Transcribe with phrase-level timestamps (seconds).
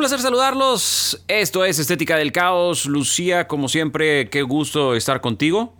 [0.00, 1.22] Placer saludarlos.
[1.28, 2.86] Esto es Estética del Caos.
[2.86, 5.74] Lucía, como siempre, qué gusto estar contigo.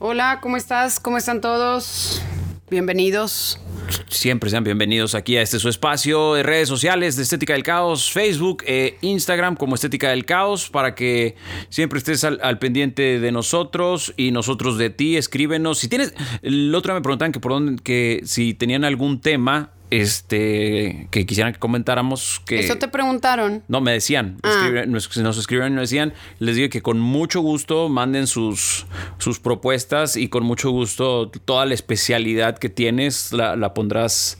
[0.00, 0.98] Hola, ¿cómo estás?
[0.98, 2.20] ¿Cómo están todos?
[2.68, 3.60] Bienvenidos.
[4.08, 8.10] Siempre sean bienvenidos aquí a este su espacio de redes sociales de Estética del Caos,
[8.10, 11.36] Facebook e Instagram como Estética del Caos, para que
[11.68, 15.16] siempre estés al, al pendiente de nosotros y nosotros de ti.
[15.16, 15.78] Escríbenos.
[15.78, 16.14] Si tienes.
[16.42, 21.52] El otro me preguntan que por dónde, que si tenían algún tema este que quisieran
[21.52, 23.62] que comentáramos que ¿Eso te preguntaron?
[23.68, 24.50] no me decían Ah.
[24.50, 28.86] escribieron- nos, nos escribieron y nos decían les digo que con mucho gusto manden sus
[29.18, 34.38] sus propuestas y con mucho gusto toda la especialidad que tienes la, la pondrás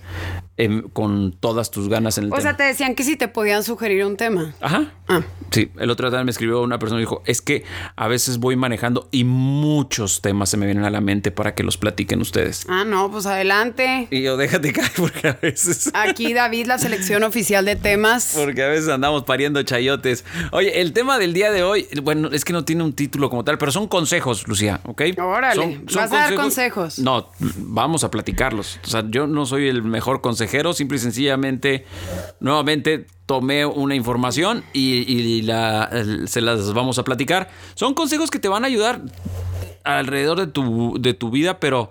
[0.56, 3.28] en- con todas tus ganas en el O tema sea, te decían que si te
[3.28, 4.54] podían sugerir un tema.
[4.60, 4.92] Ajá.
[5.08, 5.20] Ah.
[5.50, 8.56] Sí, el otro día me escribió una persona y dijo, es que a veces voy
[8.56, 12.66] manejando y muchos temas se me vienen a la mente para que los platiquen ustedes.
[12.68, 14.08] Ah, no, pues adelante.
[14.10, 15.90] Y yo, déjate caer porque a veces...
[15.94, 18.32] Aquí David, la selección oficial de temas.
[18.36, 20.24] Porque a veces andamos pariendo chayotes.
[20.52, 23.44] Oye, el tema del día de hoy, bueno, es que no tiene un título como
[23.44, 25.02] tal, pero son consejos, Lucía, ¿ok?
[25.18, 26.98] Órale, ¿vas a dar consejos?
[26.98, 28.80] No, vamos a platicarlos.
[28.84, 31.84] O sea, yo no soy el mejor consejero, simple y sencillamente,
[32.40, 35.90] nuevamente tomé una información y, y la,
[36.26, 37.48] se las vamos a platicar.
[37.74, 39.02] Son consejos que te van a ayudar
[39.84, 41.90] alrededor de tu, de tu vida, pero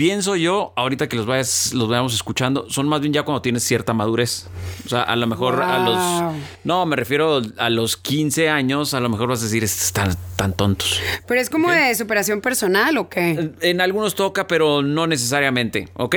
[0.00, 3.64] pienso yo, ahorita que los vayas, los vayamos escuchando, son más bien ya cuando tienes
[3.64, 4.46] cierta madurez.
[4.86, 6.34] O sea, a lo mejor a los.
[6.64, 10.54] No, me refiero a los 15 años, a lo mejor vas a decir, están tan
[10.54, 11.02] tontos.
[11.28, 13.50] Pero es como de superación personal o qué?
[13.60, 16.16] En algunos toca, pero no necesariamente, ¿ok?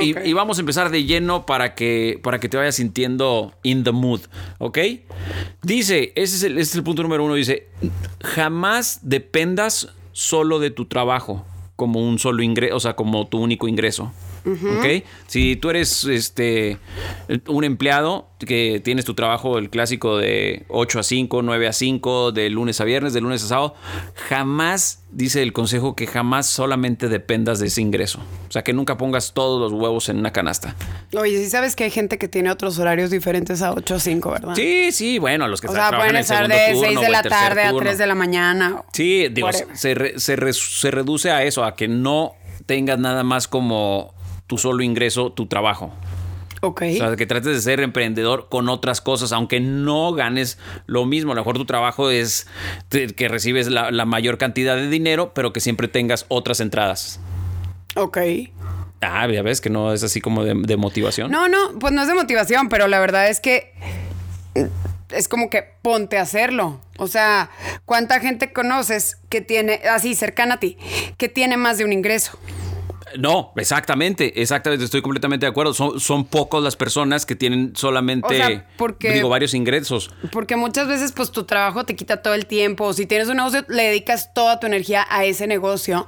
[0.00, 3.90] Y, vamos a empezar de lleno para que, para que te vayas sintiendo in the
[3.90, 4.20] mood,
[4.58, 4.78] ¿ok?
[5.62, 7.66] Dice, ese es el, ese es el punto número uno, dice,
[8.22, 11.44] jamás dependas solo de tu trabajo
[11.78, 14.10] como un solo ingreso, o sea, como tu único ingreso.
[14.78, 15.04] ¿Ok?
[15.26, 16.78] Si tú eres este
[17.46, 22.32] un empleado que tienes tu trabajo, el clásico de 8 a 5, 9 a 5,
[22.32, 23.74] de lunes a viernes, de lunes a sábado,
[24.28, 28.20] jamás, dice el consejo, que jamás solamente dependas de ese ingreso.
[28.48, 30.74] O sea, que nunca pongas todos los huevos en una canasta.
[31.16, 34.30] Oye, sí sabes que hay gente que tiene otros horarios diferentes a 8 o 5,
[34.30, 34.54] ¿verdad?
[34.54, 37.00] Sí, sí, bueno, a los que O sea, pueden en estar de turno 6 o
[37.00, 37.80] de la tarde a turno.
[37.86, 38.82] 3 de la mañana.
[38.92, 42.34] Sí, digo, se, re- se re- se reduce a eso, a que no
[42.66, 44.14] tengas nada más como
[44.48, 45.92] tu solo ingreso, tu trabajo.
[46.60, 46.82] Ok.
[46.90, 51.30] O sea, que trates de ser emprendedor con otras cosas, aunque no ganes lo mismo.
[51.30, 52.48] A lo mejor tu trabajo es
[52.90, 57.20] que recibes la, la mayor cantidad de dinero, pero que siempre tengas otras entradas.
[57.94, 58.18] ok.
[59.00, 61.30] Ah, ya ves que no es así como de, de motivación.
[61.30, 63.72] No, no, pues no es de motivación, pero la verdad es que
[65.10, 66.80] es como que ponte a hacerlo.
[66.98, 67.50] O sea,
[67.84, 70.76] ¿cuánta gente conoces que tiene, así cercana a ti,
[71.16, 72.40] que tiene más de un ingreso?
[73.16, 75.72] No, exactamente, exactamente, estoy completamente de acuerdo.
[75.74, 80.10] Son, son pocos las personas que tienen solamente, O sea, porque- digo, varios ingresos.
[80.32, 82.92] Porque muchas veces, pues tu trabajo te quita todo el tiempo.
[82.92, 86.06] Si tienes un negocio, le dedicas toda tu energía a ese negocio.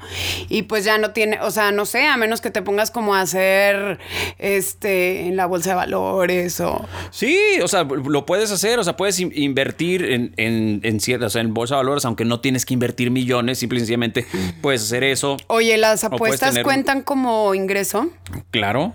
[0.49, 3.15] Y pues ya no tiene, o sea, no sé, a menos que te pongas como
[3.15, 3.99] a hacer
[4.38, 6.84] este en la bolsa de valores o.
[7.11, 11.28] Sí, o sea, lo puedes hacer, o sea, puedes in- invertir en, en, en ciertas,
[11.28, 14.27] o sea, en bolsa de valores, aunque no tienes que invertir millones, simple y sencillamente
[14.61, 15.37] puedes hacer eso.
[15.47, 18.10] Oye, las apuestas tener- cuentan como ingreso.
[18.50, 18.92] Claro.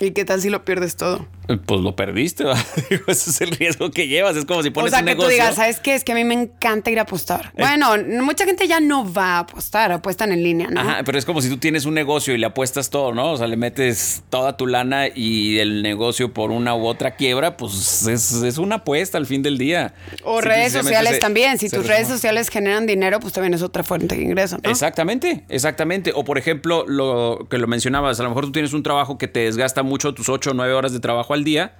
[0.00, 1.26] ¿Y qué tal si lo pierdes todo?
[1.48, 2.44] Eh, Pues lo perdiste.
[2.90, 4.36] Digo, ese es el riesgo que llevas.
[4.36, 5.32] Es como si O pones sea, un que tú negocio.
[5.42, 5.94] digas, ¿sabes qué?
[5.94, 7.52] Es que a mí me encanta ir a apostar.
[7.56, 7.90] Bueno,
[8.22, 10.80] mucha gente ya no va a apostar, apuestan en línea, ¿no?
[10.80, 13.32] Ajá, pero es como si tú tienes un negocio y le apuestas todo, ¿no?
[13.32, 17.56] O sea, le metes toda tu lana y el negocio por una u otra quiebra,
[17.56, 19.94] pues es, es una apuesta al fin del día.
[20.24, 21.58] O Sí, redes sociales se- también.
[21.58, 24.70] Si tus redes sociales generan dinero, pues también es otra fuente de ingreso, ¿no?
[24.70, 26.12] Exactamente, exactamente.
[26.14, 29.28] O por ejemplo, lo que lo mencionabas, a lo mejor tú tienes un trabajo que
[29.28, 31.76] te desgasta mucho, tus 8 o 9 horas de trabajo al día,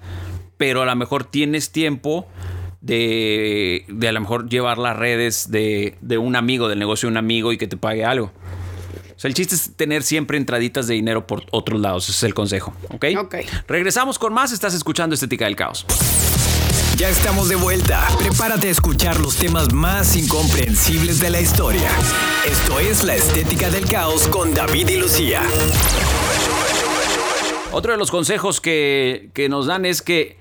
[0.56, 2.26] pero a lo mejor tienes tiempo
[2.80, 7.12] de, de a lo mejor llevar las redes de, de un amigo, del negocio de
[7.12, 8.32] un amigo y que te pague algo.
[9.16, 12.22] O sea, el chiste es tener siempre entraditas de dinero por otros lados, ese es
[12.24, 13.06] el consejo, ¿ok?
[13.18, 13.36] Ok.
[13.68, 15.86] Regresamos con más, estás escuchando Estética del Caos.
[16.96, 18.06] Ya estamos de vuelta.
[18.18, 21.90] Prepárate a escuchar los temas más incomprensibles de la historia.
[22.46, 25.42] Esto es La Estética del Caos con David y Lucía.
[27.74, 30.36] Otro de los consejos que, que nos dan es que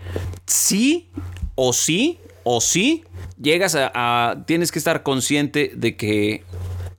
[0.45, 1.09] sí
[1.55, 3.03] o sí o sí
[3.41, 6.43] llegas a, a- Tienes que estar consciente de que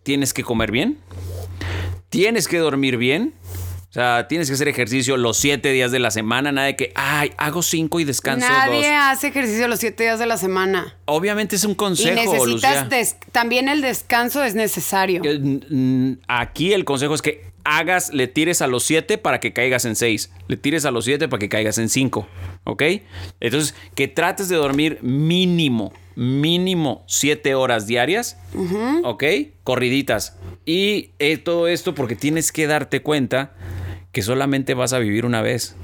[0.03, 0.99] tienes que comer bien,
[2.11, 3.35] tienes que dormir bien.
[3.91, 6.91] O sea, tienes que hacer ejercicio los siete días de la semana, nada de que,
[6.97, 8.97] ay, hago cinco y descanso Nadie dos.
[9.03, 10.97] hace ejercicio los siete días de la semana.
[11.05, 12.85] Obviamente es un Y consejo, necesitas Lucía.
[12.91, 15.23] des- también el descanso es necesario.
[15.25, 19.85] Eh, Aquí el consejo es que hagas, le tires a los 7 para que caigas
[19.85, 20.31] en 6.
[20.49, 22.27] Le tires a los 7 para que caigas en 5.
[22.65, 22.83] ¿Ok?
[23.41, 28.39] Entonces, que trates de dormir mínimo, mínimo 7 horas diarias.
[29.03, 29.25] ¿Ok?
[29.65, 30.39] Corriditas.
[30.65, 33.55] Y eh, todo esto porque tienes que darte cuenta
[34.13, 35.77] que solamente vas a vivir una vez.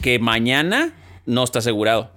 [0.00, 0.94] Que mañana
[1.26, 2.12] no está asegurado.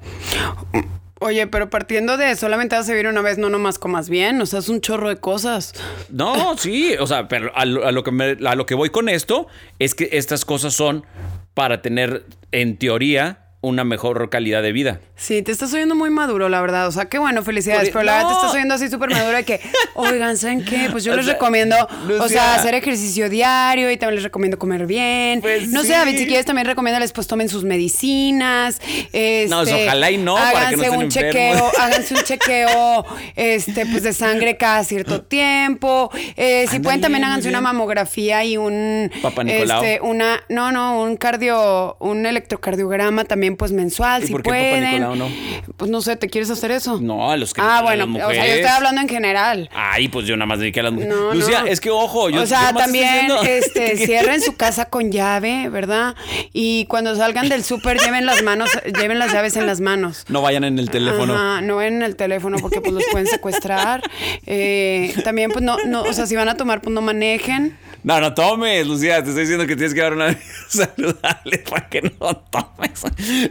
[1.23, 4.47] Oye, pero partiendo de solamente vas a vivir una vez, no nomás comas bien, o
[4.47, 5.73] sea, es un chorro de cosas.
[6.09, 8.89] No, sí, o sea, pero a lo, a lo que me- a lo que voy
[8.89, 9.45] con esto
[9.77, 11.05] es que estas cosas son
[11.53, 15.01] para tener, en teoría, una mejor calidad de vida.
[15.15, 16.87] Sí, te estás oyendo muy maduro, la verdad.
[16.87, 17.89] O sea, qué bueno, felicidades.
[17.89, 19.59] Por- Pero la verdad te estás oyendo así súper maduro de que,
[19.93, 20.87] oigan, ¿saben qué?
[20.91, 21.75] Pues yo O les sea, recomiendo,
[22.19, 25.41] o sea, hacer ejercicio diario y también les recomiendo comer bien.
[25.41, 25.87] Pues no sí.
[25.87, 28.81] sé, David, si quieres también recomiéndales, pues tomen sus medicinas.
[29.13, 31.13] Este, No, pues, ojalá y no, para que no háganse estén un enfermos.
[31.13, 33.05] chequeo, háganse un chequeo,
[33.35, 36.09] este, pues de sangre cada cierto tiempo.
[36.35, 39.83] Eh, si pueden, también háganse una mamografía y un, Papa Nicolau.
[39.83, 44.49] este, una, no, no, un cardio, un electrocardiograma también, pues mensual, ¿Y si por qué
[44.49, 44.83] pueden.
[44.83, 45.29] Nicolau no?
[45.77, 46.99] Pues no sé, ¿te quieres hacer eso?
[46.99, 49.69] No, a los que Ah, a bueno, o sea, yo estoy hablando en general.
[49.73, 51.15] Ay, pues yo nada más dediqué a las mujeres.
[51.15, 51.67] No, Lucía, no.
[51.67, 56.15] es que ojo, yo o sea, yo también este, cierren su casa con llave, ¿verdad?
[56.53, 60.25] Y cuando salgan del súper lleven las manos, lleven las llaves en las manos.
[60.29, 61.33] No vayan en el teléfono.
[61.33, 64.01] Ajá, no ven en el teléfono porque pues los pueden secuestrar.
[64.45, 67.77] Eh, también pues no, no, o sea, si van a tomar pues no manejen.
[68.03, 69.21] No, no tomes, Lucía.
[69.23, 70.39] Te estoy diciendo que tienes que dar una vida
[70.69, 73.03] saludable para que no tomes.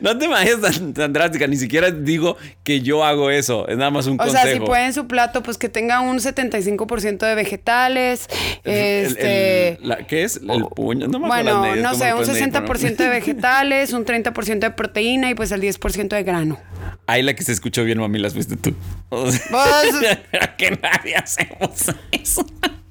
[0.03, 1.47] No te vayas tan, tan drástica.
[1.47, 3.69] Ni siquiera digo que yo hago eso.
[3.69, 4.43] Es nada más un O consejo.
[4.43, 8.27] sea, si pueden su plato pues que tenga un 75% de vegetales.
[8.65, 10.37] El- el- este la- ¿Qué es?
[10.39, 11.07] El puño.
[11.07, 12.53] No me Bueno, no ¿cómo sé, un puedes medir?
[12.53, 16.59] 60% de vegetales, un 30% de proteína y pues el 10% de grano.
[17.07, 18.75] Ahí la que se escuchó bien, mami, las fuiste tú.
[19.11, 20.19] O sea, Pues-
[20.57, 21.71] que nadie hacemos
[22.13, 22.45] eso.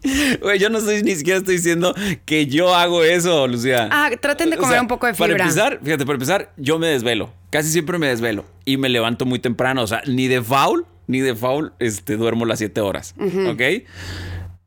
[0.41, 1.93] Güey, yo no estoy ni siquiera estoy diciendo
[2.25, 3.89] que yo hago eso, Lucía.
[3.91, 5.43] Ah, traten de O comer sea, un poco de Para fibra.
[5.45, 7.33] empezar, fíjate, para empezar, yo me desvelo.
[7.49, 8.45] Casi siempre me desvelo.
[8.65, 9.81] Y me levanto muy temprano.
[9.83, 13.15] O sea, ni de foul, ni de foul, este, duermo las 7 horas.
[13.47, 13.61] ¿Ok?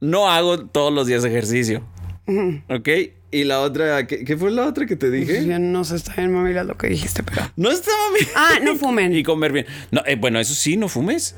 [0.01, 1.85] No hago todos los días ejercicio.
[2.69, 2.89] ¿Ok?
[3.35, 5.47] Y la otra, ¿qué, qué fue la otra que te dije?
[5.47, 7.51] Ya no sé, está bien, mami, lo que dijiste, pero...
[7.57, 8.29] No estaba bien.
[8.37, 9.11] Ah, no fumen.
[9.17, 9.67] Y comer bien.
[9.91, 11.35] No, eh, bueno, eso sí, no fumes.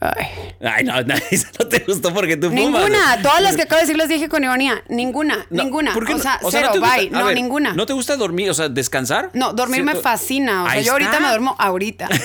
[0.00, 0.26] Ay.
[0.62, 2.64] Ay, no, no, eso no te gustó porque tú fumas.
[2.88, 3.20] Ninguna.
[3.20, 4.82] Todas las que acabo de decir las dije con ironía.
[4.88, 5.46] Ninguna.
[5.50, 5.92] No, ninguna.
[5.92, 6.22] ¿por qué o no?
[6.22, 7.10] sea, ¿no cero, te gusta- bye.
[7.10, 7.74] No, ver, ninguna.
[7.74, 9.30] ¿No te gusta dormir, o sea, descansar?
[9.34, 10.62] No, dormir me fascina.
[10.64, 11.22] O sea, Ahí yo ahorita está.
[11.22, 12.08] me duermo ahorita.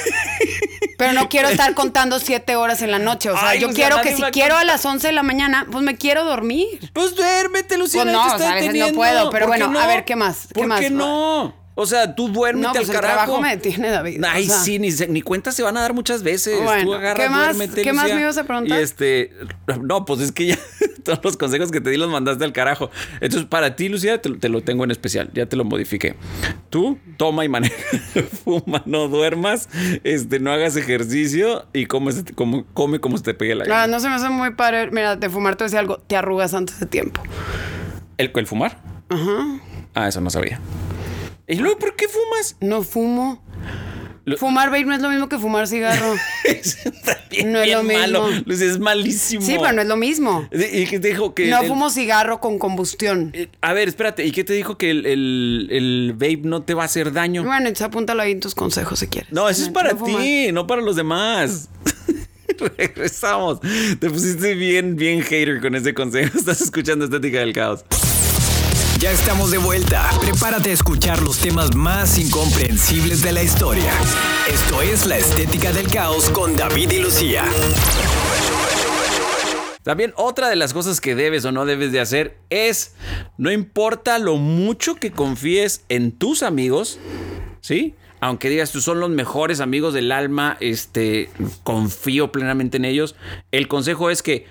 [0.99, 3.29] Pero no quiero estar contando siete horas en la noche.
[3.31, 5.65] O sea, Ay, yo Lucía, quiero que si quiero a las 11 de la mañana,
[5.71, 6.91] pues me quiero dormir.
[6.93, 8.03] Pues duérmete, Lucía.
[8.03, 9.87] Pues no, te o sea, está a veces no puedo, pero ¿Por qué bueno, a
[9.87, 10.47] ver, ¿qué más?
[10.47, 10.81] ¿Qué ¿Por más?
[10.81, 11.55] qué no?
[11.81, 13.15] O sea, tú duérmete No, al pues el carajo.
[13.15, 14.21] trabajo me detiene, David.
[14.27, 14.57] Ay, o sea.
[14.57, 16.61] sí, ni, ni cuentas se van a dar muchas veces.
[16.61, 18.77] Bueno, Tú agarras, ¿qué más- duérmete, qué más me ibas a preguntar?
[18.77, 19.31] Y este,
[19.81, 20.59] no, pues es que ya
[21.03, 22.91] todos los consejos que te di los mandaste al carajo.
[23.21, 25.29] Entonces, para ti, Lucía, te, te lo tengo en especial.
[25.33, 26.15] Ya te lo modifiqué.
[26.69, 27.75] Tú toma y maneja.
[28.43, 29.69] Fuma, no duermas,
[30.03, 33.87] este, no hagas ejercicio y come, como, come como se te pegue la Ah, gana.
[33.87, 34.91] no se me hace muy padre.
[34.91, 35.97] Mira, de fumar te decía algo.
[35.99, 37.21] Te arrugas antes de tiempo.
[38.17, 38.81] ¿El, el fumar?
[39.07, 39.59] Ajá.
[39.95, 40.59] Ah, eso no sabía.
[41.49, 42.55] ¿Y luego por qué fumas?
[42.61, 43.43] No fumo.
[44.25, 46.13] Lo- Fumar vape no es lo mismo que fumar cigarro.
[47.31, 47.99] Bien, No es lo mismo.
[47.99, 48.27] malo.
[48.45, 49.41] Lucía, es malísimo.
[49.43, 50.47] Sí, pero no es lo mismo.
[50.51, 51.47] ¿Y qué te dijo que.?
[51.47, 53.31] No el- fumo cigarro con combustión.
[53.33, 54.23] eh, A ver, espérate.
[54.25, 57.41] ¿Y qué te dijo que el, el, el vape no te va a hacer daño?
[57.43, 59.31] Bueno, entonces apúntalo ahí en tus consejos si quieres.
[59.31, 61.69] No, eso es para No ti, no para los demás.
[62.77, 63.59] Regresamos.
[63.99, 66.37] Te pusiste bien, bien hater con ese consejo.
[66.37, 67.83] Estás escuchando Estética del Caos.
[68.99, 70.09] Ya estamos de vuelta.
[70.19, 73.93] Prepárate a escuchar los temas más incomprensibles de la historia.
[74.51, 77.45] Esto es La Estética del Caos con David y Lucía.
[79.83, 82.93] También otra de las cosas que debes o no debes de hacer es,
[83.37, 86.99] no importa lo mucho que confíes en tus amigos,
[87.61, 87.95] ¿sí?
[88.19, 91.29] Aunque digas tú son los mejores amigos del alma, este,
[91.63, 93.15] confío plenamente en ellos.
[93.53, 94.45] El consejo es que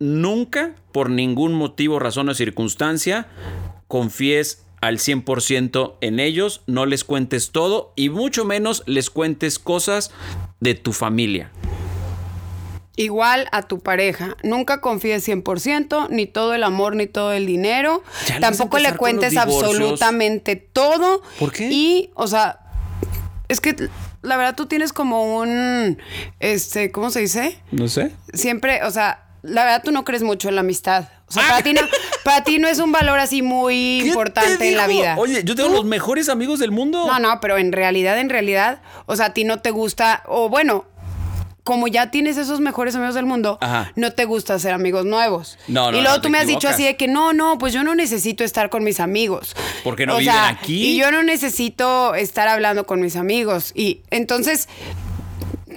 [0.00, 3.28] nunca, por ningún motivo, razón o circunstancia,
[3.86, 10.10] confíes al 100% en ellos, no les cuentes todo y mucho menos les cuentes cosas
[10.58, 11.52] de tu familia.
[12.96, 14.36] igual a tu pareja.
[14.42, 18.02] Nunca confíes 100%, ni todo el amor, ni todo el dinero.
[18.26, 21.22] Ya Tampoco le cuentes absolutamente todo.
[21.38, 21.70] ¿Por qué?
[21.70, 22.58] Y, o sea,
[23.48, 23.88] es que
[24.22, 25.96] la verdad tú tienes como un,
[26.40, 27.58] este, ¿cómo se dice?
[27.70, 28.12] No sé.
[28.34, 31.08] Siempre, o sea, la verdad tú no crees mucho en la amistad.
[31.28, 31.80] O sea, para ti no,
[32.24, 35.14] para ti no es un valor así muy ¿Qué importante te en la vida.
[35.18, 37.06] Oye, yo tengo Tú- los mejores amigos del mundo.
[37.06, 40.48] no, no, pero en realidad, en realidad, o sea, a ti no te gusta, o
[40.48, 40.86] bueno,
[41.62, 43.92] como ya tienes esos mejores amigos del mundo, Ajá.
[43.94, 45.56] no te gusta hacer amigos nuevos.
[45.68, 47.72] No, no, Y luego no, tú me has dicho así de que no, no, pues
[47.72, 49.54] yo no necesito estar con mis amigos.
[49.84, 50.84] Porque no O viven sea, aquí.
[50.94, 53.70] Y yo no necesito estar hablando con mis amigos.
[53.76, 54.68] Y entonces.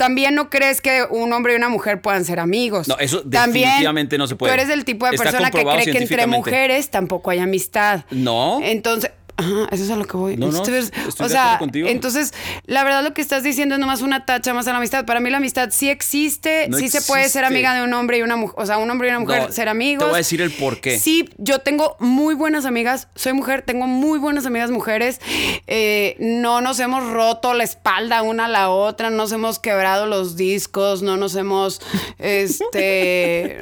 [0.04, 2.90] También no crees que un hombre y una mujer puedan ser amigos.
[2.90, 4.52] No, eso También, definitivamente no se puede.
[4.52, 8.04] Tú eres el tipo de Está persona que cree que entre mujeres tampoco hay amistad.
[8.12, 8.60] No.
[8.62, 10.38] Entonces, ajá, eso es a lo que voy.
[10.38, 11.88] No, no, estoy o sea, contigo.
[11.88, 12.34] entonces,
[12.66, 15.06] la verdad lo que estás diciendo es nomás una tacha más a la amistad.
[15.06, 18.18] Para mí la amistad sí existe, No sí se puede ser amiga de un hombre
[18.18, 20.04] y una mujer, o sea, un hombre y una mujer ser amigos.
[20.06, 21.00] te voy a decir el por qué.
[21.00, 25.20] Sí, yo tengo muy buenas amigas, soy mujer, tengo muy buenas amigas mujeres.
[25.68, 30.06] Eh, no nos hemos roto la espalda una a la otra, no nos hemos quebrado
[30.06, 31.82] los discos, no nos hemos
[32.20, 33.58] este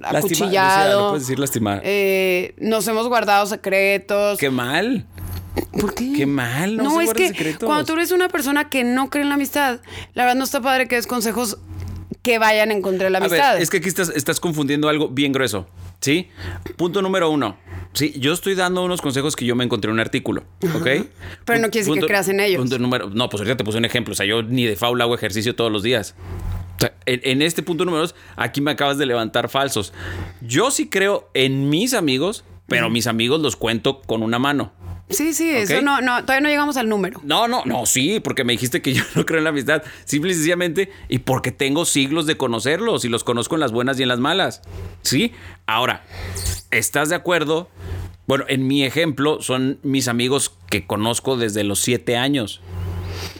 [0.02, 1.00] Lucía, acuchillado.
[1.00, 1.80] no puedes decir lastimar.
[1.84, 4.38] Eh, nos hemos guardado secretos.
[4.38, 5.06] Qué mal.
[5.80, 6.12] ¿Por qué?
[6.16, 7.66] Qué mal, no se es que secretos.
[7.66, 9.80] cuando tú eres una persona que no cree en la amistad,
[10.14, 11.58] la verdad no está padre que des consejos
[12.22, 13.60] que vayan en contra de la A ver, amistad.
[13.60, 15.66] es que aquí estás, estás confundiendo algo bien grueso.
[16.00, 16.28] ¿Sí?
[16.76, 17.56] Punto número uno.
[17.94, 20.44] Sí, yo estoy dando unos consejos que yo me encontré en un artículo.
[20.74, 20.86] ¿Ok?
[21.44, 22.60] Pero no quiere decir que creas en ellos.
[22.60, 23.08] Punto número.
[23.08, 24.12] No, pues ahorita te puse un ejemplo.
[24.12, 26.14] O sea, yo ni de faula hago ejercicio todos los días.
[26.76, 29.94] O sea, en, en este punto número dos, aquí me acabas de levantar falsos.
[30.42, 34.72] Yo sí creo en mis amigos, pero mis amigos los cuento con una mano.
[35.10, 37.20] Sí, sí, eso no, no, todavía no llegamos al número.
[37.24, 39.82] No, no, no, sí, porque me dijiste que yo no creo en la amistad.
[40.04, 43.98] Simple y sencillamente, y porque tengo siglos de conocerlos y los conozco en las buenas
[44.00, 44.62] y en las malas.
[45.02, 45.32] ¿Sí?
[45.66, 46.04] Ahora,
[46.70, 47.68] ¿estás de acuerdo?
[48.26, 52.62] Bueno, en mi ejemplo, son mis amigos que conozco desde los siete años.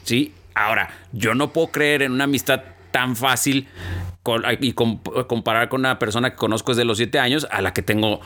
[0.05, 0.35] ¿Sí?
[0.55, 3.67] Ahora, yo no puedo creer en una amistad tan fácil
[4.61, 7.83] y com- comparar con una persona que conozco desde los siete años a la que
[7.83, 8.21] tengo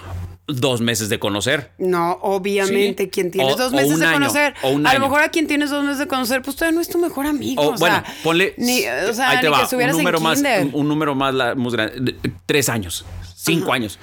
[0.49, 1.73] dos meses de conocer.
[1.79, 3.11] No, obviamente, Sí.
[3.11, 4.55] quien tienes O- dos meses de año, conocer.
[4.63, 4.99] o un a año.
[5.01, 7.27] lo mejor a quien tienes dos meses de conocer, pues todavía no es tu mejor
[7.27, 7.63] amigo.
[7.63, 8.55] O, o bueno, sea, ponle.
[8.57, 10.89] Ni, o sea, ahí te ni va, que estuvieras un número en más, un, un
[10.89, 12.17] número más, la- más grande.
[12.47, 13.05] Tres años,
[13.37, 13.99] cinco años.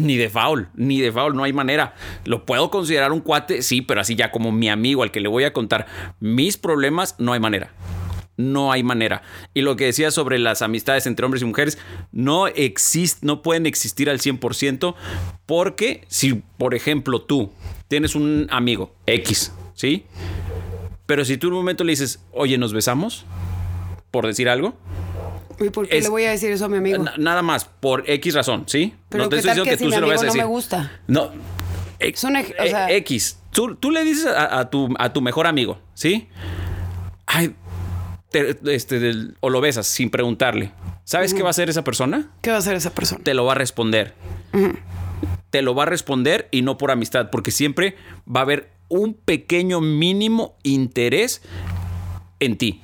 [0.00, 1.94] Ni de foul, ni de foul, no hay manera.
[2.24, 5.28] Lo puedo considerar un cuate, sí, pero así ya como mi amigo al que le
[5.28, 5.86] voy a contar
[6.18, 7.72] mis problemas, no hay manera.
[8.40, 9.22] No hay manera.
[9.54, 11.78] Y lo que decía sobre las amistades entre hombres y mujeres,
[12.12, 14.94] no existe, no pueden existir al 100%
[15.46, 17.50] porque si, por ejemplo, tú
[17.88, 20.04] tienes un amigo X, ¿sí?
[21.06, 23.24] Pero si tú en un momento le dices, oye, ¿nos besamos?
[24.10, 24.74] Por decir algo.
[25.58, 27.02] ¿Y por qué es- le voy a decir eso a mi amigo?
[27.02, 28.94] Na- nada más, por X razón, ¿sí?
[29.08, 30.90] Pero te ¿qué tal que si mi se lo vayas a no me gusta?
[31.06, 31.30] No.
[31.98, 33.38] Es un ej- o eh, sea- X.
[33.52, 36.28] Tú, tú le dices a, a tu, a tu mejor amigo, ¿sí?
[37.26, 37.54] Ay,
[38.30, 40.72] te- este, del- o lo besas sin preguntarle.
[41.04, 42.30] ¿Sabes qué va a hacer esa persona?
[42.42, 43.22] ¿Qué va a hacer esa persona?
[43.24, 44.14] Te lo va a responder.
[45.50, 47.96] Te lo va a responder y no por amistad, porque siempre
[48.26, 51.42] va a haber un pequeño mínimo interés
[52.38, 52.80] en ti.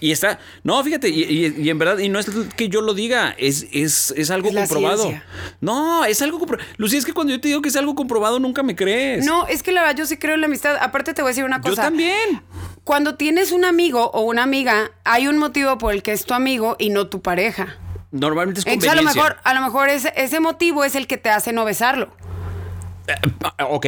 [0.00, 2.94] Y está, no, fíjate, y, y- y en verdad, y no es que yo lo
[2.94, 5.02] diga, es, es, es algo Es comprobado.
[5.04, 5.24] ciencia.
[5.60, 6.68] No, es algo comprobado.
[6.76, 9.24] Lucía, es que cuando yo te digo que es algo comprobado, nunca me crees.
[9.26, 10.76] No, es que la verdad yo sí creo en la amistad.
[10.80, 11.82] Aparte te voy a decir una yo cosa.
[11.82, 12.42] también.
[12.84, 16.32] Cuando tienes un amigo o una amiga, hay un motivo por el que es tu
[16.34, 17.76] amigo y no tu pareja.
[18.12, 19.22] Normalmente es Entonces a lo conveniencia.
[19.34, 22.10] mejor, a lo mejor ese, ese motivo es el que te hace no besarlo.
[23.42, 23.86] Ah, Ok,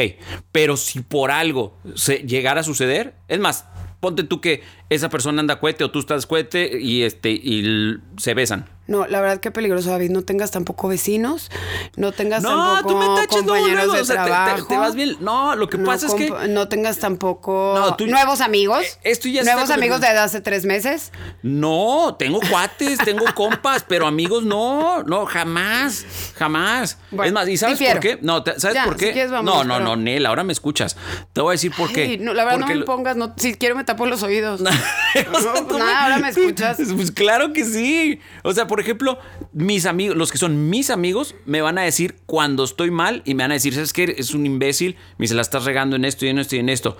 [0.50, 3.66] pero si por algo se llegara a suceder, es más,
[4.00, 8.34] ponte tú que esa persona anda cohete o tú estás cohete y este y se
[8.34, 8.68] besan.
[8.86, 10.10] No, la verdad que peligroso, David.
[10.10, 11.48] No tengas tampoco vecinos,
[11.96, 14.26] no tengas No, tampoco tú me tachas luego, compañeros luego, de o sea, te- te-
[14.28, 14.66] trabajo.
[14.66, 15.16] te vas bien.
[15.20, 18.82] No, lo que no, pasa es que- no tengas tampoco No, tú- nuevos amigos.
[18.82, 21.12] Eh, esto ya nuevos amigos de hace tres meses.
[21.44, 26.04] No, tengo cuates, tengo compas, pero amigos no, no, jamás,
[26.36, 26.98] jamás.
[27.12, 28.00] Bueno, es más, ¿y sabes difiero.
[28.00, 28.18] por qué?
[28.22, 29.06] No, ¿sabes Ya, por qué?
[29.06, 30.96] si quieres, vámonos, no, no, pero- no, Nel, ahora me escuchas.
[31.32, 32.02] Te voy a decir por qué.
[32.02, 34.24] Ay, no, la verdad Porque no me lo- pongas, no, si quiero me tapo los
[34.24, 34.60] oídos.
[35.32, 36.78] O sea, No, ahora me escuchas.
[36.94, 38.20] Pues claro que sí.
[38.42, 39.18] O sea, por ejemplo,
[39.52, 43.34] mis amigos, los que son mis amigos, me van a decir cuando estoy mal y
[43.34, 44.14] me van a decir, ¿sabes qué?
[44.18, 46.68] Es un imbécil, me se la estás regando en esto y en esto y en
[46.68, 46.96] esto.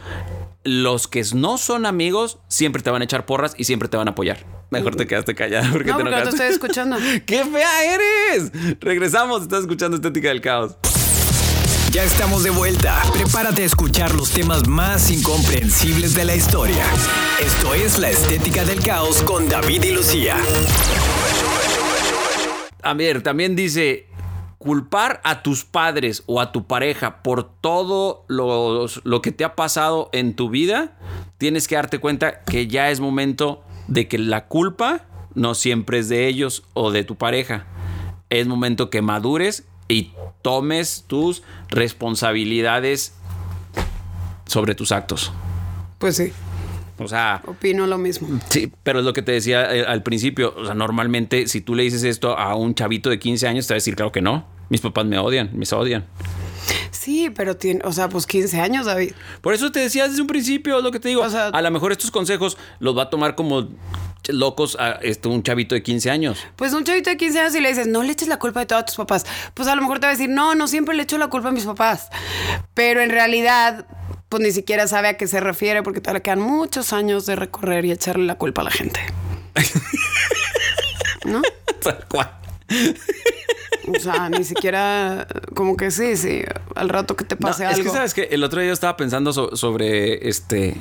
[0.65, 4.09] Los que no son amigos siempre te van a echar porras y siempre te van
[4.09, 4.45] a apoyar.
[4.71, 6.97] Mejor te quedaste callada porque No, te porque no te estoy escuchando.
[7.27, 8.53] ¡Qué fea eres!
[8.81, 10.77] Regresamos, estás escuchando Estética del Caos.
[11.93, 13.03] Ya estamos de vuelta.
[13.13, 16.85] Prepárate a escuchar los temas más incomprensibles de la historia.
[17.45, 20.37] Esto es La Estética del Caos con David y Lucía.
[22.83, 24.07] A ver, también dice,
[24.59, 29.57] culpar a tus padres o a tu pareja por todo lo, lo, que te ha
[29.57, 30.97] pasado en tu vida,
[31.39, 36.09] tienes que darte cuenta que ya es momento de que la culpa no siempre es
[36.09, 37.67] de ellos o de tu pareja.
[38.29, 43.15] Es momento que madures y tomes tus responsabilidades
[44.47, 45.33] sobre tus actos.
[45.99, 46.33] Pues sí.
[46.99, 47.43] O sea.
[47.47, 48.29] Opino lo mismo.
[48.51, 50.55] Sí, pero es lo que te decía eh, al principio.
[50.57, 53.75] O sea, normalmente, si tú le dices esto a un chavito de 15 años, te
[53.75, 54.47] va a decir, claro que no.
[54.69, 56.07] Mis papás me odian, me odian.
[56.91, 59.13] Sí, pero tiene, o sea, pues 15 años, David.
[59.41, 61.25] Por eso te decía desde un principio, es lo que te digo.
[61.25, 63.69] a lo mejor estos consejos los va a tomar como
[64.33, 66.39] locos a este, un chavito de 15 años.
[66.57, 68.67] Pues un chavito de 15 años y le dices, no le eches la culpa de
[68.67, 69.27] todos tus papás.
[69.55, 71.49] Pues a lo mejor te va a decir, no, no siempre le echo la culpa
[71.49, 72.09] a mis papás.
[72.75, 73.87] Pero en realidad,
[74.29, 77.37] pues ni siquiera sabe a qué se refiere porque todavía le quedan muchos años de
[77.37, 79.01] recorrer y echarle la culpa a la gente.
[81.25, 81.43] ¿No?
[81.83, 82.31] Tal cual.
[83.89, 86.43] O sea, ni siquiera, como que sí, sí,
[86.75, 87.81] al rato que te pase algo.
[87.81, 90.77] Es que sabes que el otro día estaba pensando sobre este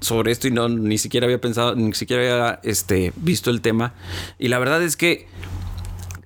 [0.00, 3.94] sobre esto y no ni siquiera había pensado, ni siquiera había este, visto el tema.
[4.38, 5.26] Y la verdad es que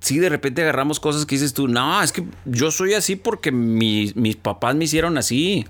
[0.00, 3.52] si de repente agarramos cosas que dices tú, no, es que yo soy así porque
[3.52, 5.66] mis papás me hicieron así.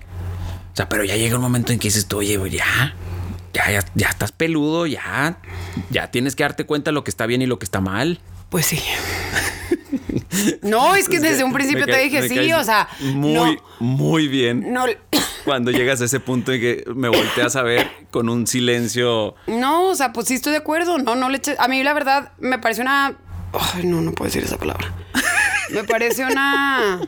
[0.73, 2.95] O sea, pero ya llega un momento en que dices tú, oye, ya,
[3.53, 5.37] ya, ya, estás peludo, ya,
[5.89, 8.19] ya tienes que darte cuenta lo que está bien y lo que está mal.
[8.51, 8.83] Pues sí.
[10.61, 12.89] No, es que desde un principio te dije sí, o sea.
[12.99, 14.73] Muy, muy bien.
[14.73, 14.85] No.
[15.45, 19.35] Cuando llegas a ese punto en que me volteas a ver con un silencio.
[19.47, 20.97] No, o sea, pues sí estoy de acuerdo.
[20.97, 21.57] No, no le eches.
[21.61, 23.17] A mí, la verdad, me parece una.
[23.53, 24.93] Ay, no, no puedo decir esa palabra.
[25.69, 27.07] Me parece una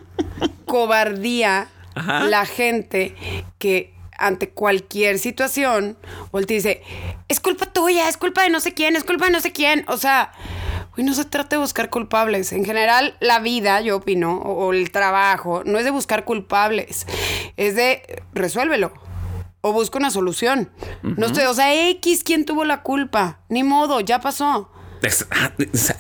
[0.66, 3.16] cobardía la gente
[3.60, 5.98] que ante cualquier situación
[6.32, 6.82] voltea y dice:
[7.28, 9.84] Es culpa tuya, es culpa de no sé quién, es culpa de no sé quién.
[9.90, 10.32] O sea
[10.98, 12.52] Uy, no se trata de buscar culpables.
[12.52, 17.08] En general, la vida, yo opino, o, el trabajo, no es de buscar culpables.
[17.58, 18.94] Es de resuélvelo.
[19.62, 20.72] O busca una solución.
[21.02, 23.40] No sé, o sea, X, ¿quién tuvo la culpa?
[23.50, 24.70] Ni modo, ya pasó.
[25.32, 25.52] Ah,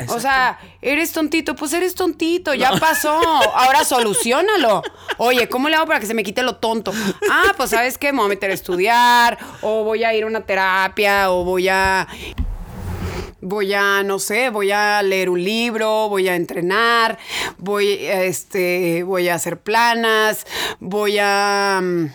[0.10, 3.20] o sea, eres tontito, pues eres tontito, ya pasó.
[3.56, 4.82] Ahora solucionalo.
[5.17, 6.94] Oye, ¿cómo le hago para que se me quite lo tonto?
[7.30, 10.28] Ah, pues sabes qué, me voy a meter a estudiar, o voy a ir a
[10.28, 12.08] una terapia, o voy a
[13.43, 17.17] voy a, no sé, voy a leer un libro, voy a entrenar,
[17.58, 20.47] voy, este, voy a hacer planas,
[20.79, 21.79] voy a...
[21.82, 22.08] Mm,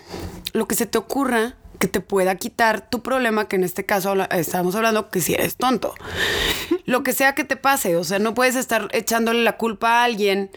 [0.54, 4.14] lo que se te ocurra que te pueda quitar tu problema, que en este caso
[4.30, 5.94] estamos hablando que si eres tonto.
[6.86, 10.04] Lo que sea que te pase, o sea, no puedes estar echándole la culpa a
[10.04, 10.50] alguien,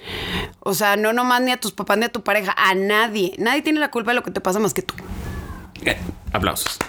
[0.62, 3.36] o sea, no nomás ni a tus papás ni a tu pareja, a nadie.
[3.38, 4.96] Nadie tiene la culpa de lo que te pasa más que tú.
[5.86, 5.98] Eh,
[6.32, 6.80] aplausos.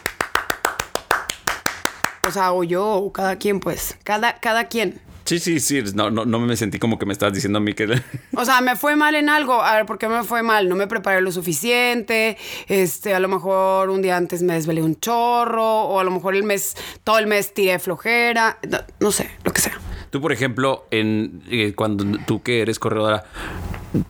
[2.25, 3.97] O sea, o yo, o cada quien, pues.
[4.05, 5.01] Cada, cada quien.
[5.25, 5.83] Sí, sí, sí.
[5.95, 8.01] No, no, no me sentí como que me estabas diciendo a mí que.
[8.37, 9.61] O sea, me fue mal en algo.
[9.61, 10.69] A ver, ¿por qué me fue mal?
[10.69, 12.39] No me preparé lo suficiente.
[12.69, 15.65] Este, a lo mejor un día antes me desvelé un chorro.
[15.65, 18.61] O a lo mejor el mes, todo el mes tiré flojera.
[19.01, 19.81] No, sé, lo que sea.
[20.11, 23.25] Tú, por ejemplo, en eh, cuando tú que eres corredora,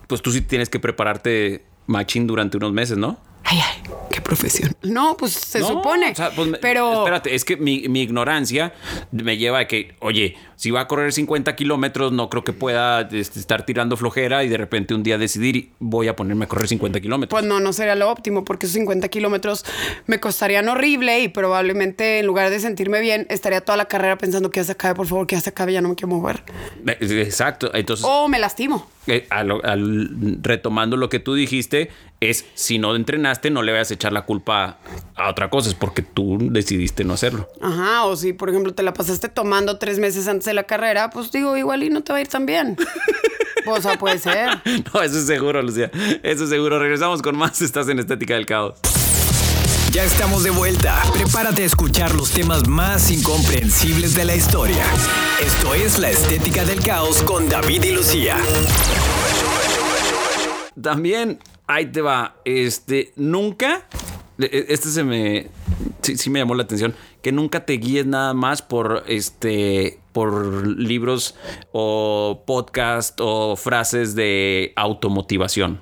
[0.05, 3.17] pues tú sí tienes que prepararte machín durante unos meses, ¿no?
[3.43, 4.75] Ay, ay, qué profesión.
[4.83, 6.13] No, pues se supone.
[6.35, 6.99] Pues, pero.
[6.99, 8.73] Espérate, es que mi, mi, ignorancia
[9.11, 13.01] me lleva a que, oye, si va a correr 50 kilómetros, no creo que pueda
[13.01, 16.67] este, estar tirando flojera y de repente un día decidir voy a ponerme a correr
[16.67, 17.37] 50 kilómetros.
[17.37, 19.65] Pues no, no sería lo óptimo porque esos 50 kilómetros
[20.07, 24.51] me costarían horrible y probablemente en lugar de sentirme bien, estaría toda la carrera pensando
[24.51, 26.43] que ya se acabe, por favor, que ya se acabe, ya no me quiero mover.
[26.87, 27.73] Eh, exacto.
[27.73, 28.05] Entonces.
[28.07, 28.87] O me lastimo.
[29.07, 29.27] Eh,
[30.41, 31.89] retomando lo que tú dijiste,
[32.21, 34.77] es si no entrenaste, no le vayas a echar la culpa
[35.15, 37.49] a otra cosa, es porque tú decidiste no hacerlo.
[37.61, 41.09] Ajá, o si por ejemplo te la pasaste tomando tres meses antes de la carrera,
[41.09, 42.77] pues digo, igual y no te va a ir tan bien.
[43.65, 44.61] o sea, puede ser.
[44.93, 45.91] No, eso es seguro, Lucía.
[46.23, 46.79] Eso es seguro.
[46.79, 47.61] Regresamos con más.
[47.61, 48.75] Estás en Estética del Caos.
[49.93, 51.03] Ya estamos de vuelta.
[51.13, 54.83] Prepárate a escuchar los temas más incomprensibles de la historia.
[55.39, 58.37] Esto es La Estética del Caos con David y Lucía.
[60.81, 62.37] También, ahí te va.
[62.43, 63.87] Este, nunca.
[64.39, 65.49] E, e, este se me.
[66.01, 66.95] Sí, sí me llamó la atención.
[67.21, 71.35] Que nunca te guíes nada más por este por libros
[71.71, 75.81] o podcast o frases de automotivación.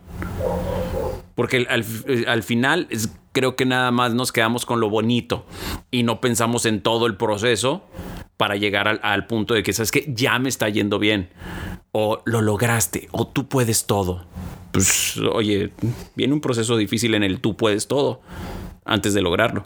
[1.36, 2.88] Porque al, final
[3.32, 5.46] creo que nada más nos quedamos con lo bonito
[5.90, 7.84] y no pensamos en todo el proceso
[8.38, 11.30] para llegar al, punto de que sabes que ya me está yendo bien
[11.92, 14.26] o lo lograste o tú puedes todo.
[14.72, 15.72] Pues oye,
[16.16, 18.22] viene un proceso difícil en el tú puedes todo
[18.86, 19.66] antes de lograrlo.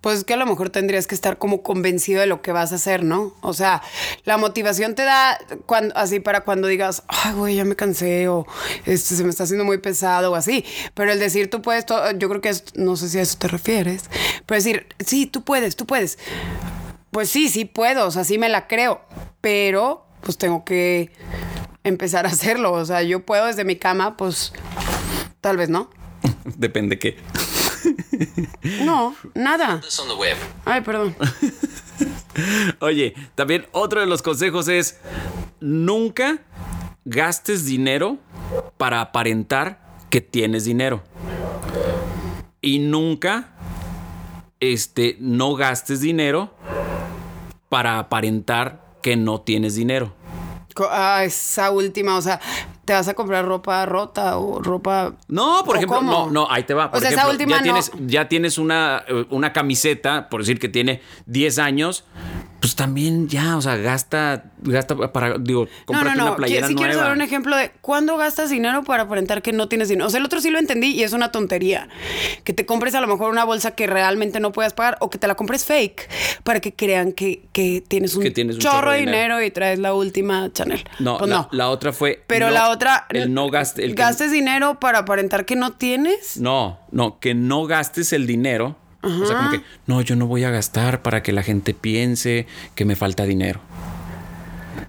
[0.00, 2.76] Pues que a lo mejor tendrías que estar como convencido de lo que vas a
[2.76, 3.34] hacer, ¿no?
[3.40, 3.82] O sea,
[4.24, 8.46] la motivación te da cuando, así para cuando digas, ay, güey, ya me cansé o
[8.86, 10.64] este, se me está haciendo muy pesado o así.
[10.94, 11.84] Pero el decir tú puedes,
[12.16, 14.04] yo creo que no sé si a eso te refieres,
[14.46, 16.18] pero decir, sí, tú puedes, tú puedes.
[17.10, 19.00] Pues sí, sí puedo, o sea, sí me la creo,
[19.40, 21.10] pero pues tengo que
[21.84, 22.72] empezar a hacerlo.
[22.72, 24.52] O sea, yo puedo desde mi cama, pues
[25.40, 25.90] tal vez no.
[26.44, 27.16] Depende qué.
[28.82, 29.80] No, nada.
[30.64, 31.14] Ay, perdón.
[32.80, 34.98] Oye, también otro de los consejos es
[35.60, 36.38] nunca
[37.04, 38.18] gastes dinero
[38.76, 41.02] para aparentar que tienes dinero.
[42.60, 43.54] Y nunca
[44.60, 46.54] este no gastes dinero
[47.68, 50.14] para aparentar que no tienes dinero.
[50.90, 52.40] Ah, esa última, o sea,
[52.88, 55.12] te vas a comprar ropa rota o ropa.
[55.28, 56.10] No, por ¿O ejemplo, cómo?
[56.10, 56.90] no, no, ahí te va.
[56.90, 58.06] Por O sea, esa ejemplo, última ya tienes, no.
[58.08, 62.04] ya tienes una, eh, una camiseta, por decir que tiene 10 años,
[62.60, 66.26] pues también ya, o sea, gasta, gasta para, digo, No, cómprate no, no.
[66.30, 67.08] una playera si quieres nueva.
[67.10, 70.06] saber un ejemplo de cuándo gastas dinero para aparentar que no tienes dinero.
[70.08, 71.88] O sea, el otro sí lo entendí y es una tontería.
[72.42, 75.18] Que te compres a lo mejor una bolsa que realmente no puedas pagar o que
[75.18, 76.08] te la compres fake
[76.42, 79.40] para que crean que, que tienes un, Que tienes un chorro de dinero.
[79.42, 80.82] y traes la última Chanel.
[80.98, 81.48] No, Pues la, no.
[81.52, 82.24] la otra fue.
[82.26, 83.06] Pero no- la otra.
[83.10, 83.84] El no gaste.
[83.84, 86.36] El que- ¿Gastes dinero para aparentar que no tienes?
[86.38, 88.76] no, no, que no gastes el dinero.
[89.02, 92.46] O sea, como que, no, yo no voy a gastar para que la gente piense
[92.74, 93.60] que me falta dinero.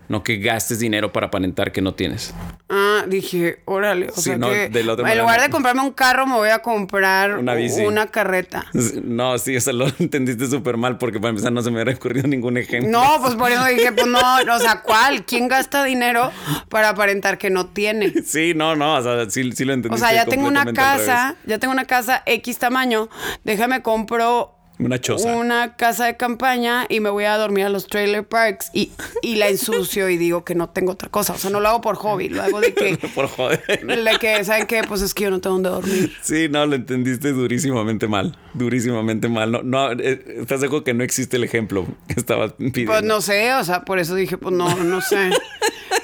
[0.10, 2.34] No que gastes dinero para aparentar que no tienes.
[2.68, 4.10] Ah, dije, órale.
[4.10, 4.86] O Sí, sea no, que en
[5.20, 7.86] lugar de comprarme un carro, me voy a comprar Una bici.
[7.86, 8.66] una carreta.
[9.04, 11.94] No, sí, o sea, lo entendiste súper mal porque para empezar no se me había
[11.94, 12.90] ocurrido ningún ejemplo.
[12.92, 15.26] No, pues por eso dije, pues no, o sea, ¿cuál?
[15.26, 16.32] ¿Quién gasta dinero
[16.70, 18.12] para aparentar que no tiene?
[18.26, 20.06] Sí, no, no, o sea, sí, sí lo entendiste.
[20.06, 23.10] O sea, ya tengo una casa, ya tengo una casa X tamaño,
[23.44, 25.36] déjame compro Una choza.
[25.36, 29.36] una casa de campaña y me voy a dormir a los trailer parks y, y
[29.36, 31.34] la ensucio y digo que no tengo otra cosa.
[31.34, 33.62] O sea, no lo hago por hobby, lo hago de que, Por joder.
[33.86, 34.82] de que ¿saben qué?
[34.88, 36.14] Pues es que yo no tengo dónde dormir.
[36.22, 38.38] Sí, no, lo entendiste durísimamente mal.
[38.54, 39.52] Durísimamente mal.
[39.52, 42.94] No, no, eh, estás seguro que no existe el ejemplo que estabas pidiendo.
[42.94, 45.30] Pues no sé, o sea, por eso dije, pues no, no sé.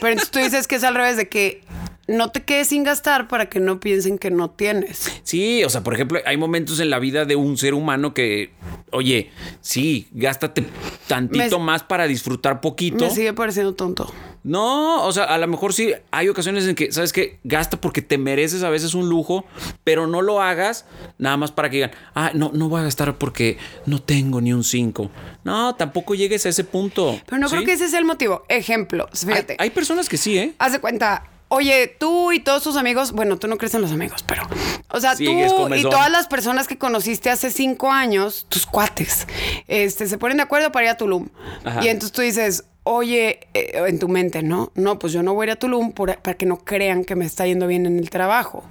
[0.02, 1.64] Pero entonces tú dices que es al revés de que
[2.08, 5.12] no te quedes sin gastar para que no piensen que no tienes.
[5.24, 8.52] Sí, o sea, por ejemplo, hay momentos en la vida de un ser humano que,
[8.92, 10.66] oye, sí, gástate
[11.08, 13.06] tantito Me- más para disfrutar poquito.
[13.06, 14.12] Me sigue pareciendo tonto.
[14.44, 17.40] No, o sea, a lo mejor sí hay ocasiones en que, ¿sabes qué?
[17.44, 19.44] Gasta porque te mereces a veces un lujo,
[19.84, 20.86] pero no lo hagas
[21.18, 24.54] nada más para que digan, ah, no, no voy a gastar porque no tengo ni
[24.54, 25.10] un 5.
[25.44, 27.20] No, tampoco llegues a ese punto.
[27.26, 27.56] Pero no ¿sí?
[27.56, 28.44] creo que ese sea el motivo.
[28.48, 29.56] Ejemplo, Hay, fíjate.
[29.58, 30.54] hay personas que sí, ¿eh?
[30.60, 31.24] Haz de cuenta,
[31.56, 34.44] oye, tú y todos tus amigos, bueno, tú no crees en los amigos, pero,
[34.90, 39.28] o sea, Sí, tú y todas las personas que conociste hace cinco años, tus cuates,
[39.68, 41.30] este, se ponen de acuerdo para ir a Tulum.
[41.64, 41.84] Ajá.
[41.84, 44.72] Y entonces tú dices, oye, eh, en tu mente, ¿no?
[44.76, 47.26] No, pues yo no voy a ir a Tulum para que no crean que me
[47.26, 48.64] está yendo bien en el trabajo.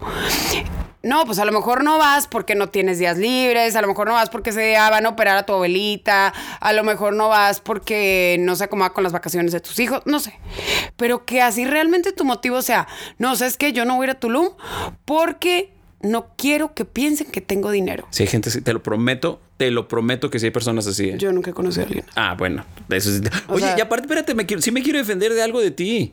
[1.03, 4.07] No, pues a lo mejor no vas porque no tienes días libres, a lo mejor
[4.07, 7.29] no vas porque ese día van a operar a tu abuelita, a lo mejor no
[7.29, 10.39] vas porque no se acomoda con las vacaciones de tus hijos, no sé.
[10.97, 14.17] Pero que así realmente tu motivo sea, no, sabes que yo no voy a ir
[14.17, 14.49] a Tulum
[15.05, 15.74] porque
[16.05, 18.07] no quiero que piensen que tengo dinero.
[18.11, 21.09] Sí, hay gente, así, te lo prometo, te lo prometo que sí hay personas así.
[21.11, 21.17] ¿eh?
[21.19, 22.05] Yo nunca he conocido a alguien.
[22.15, 23.21] Ah, bueno, eso sí.
[23.49, 25.71] O Oye, sea- y aparte, espérate, me quiero, sí me quiero defender de algo de
[25.71, 26.13] ti.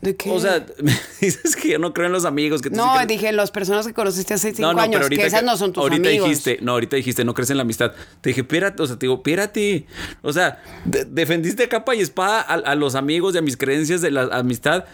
[0.00, 0.30] ¿De qué?
[0.30, 0.64] O sea,
[1.20, 2.62] dices que yo no creo en los amigos.
[2.62, 5.72] Que sí no, dije las personas que conociste hace cinco años, que esas no son
[5.72, 6.28] tus ahorita amigos.
[6.28, 7.92] dijiste, no, ahorita dijiste, no crees en la amistad.
[8.20, 9.86] Te dije, espérate, o sea, te digo, espérate.
[10.22, 13.56] O sea, de- defendiste a capa y espada a, a los amigos y a mis
[13.56, 14.84] creencias de la amistad,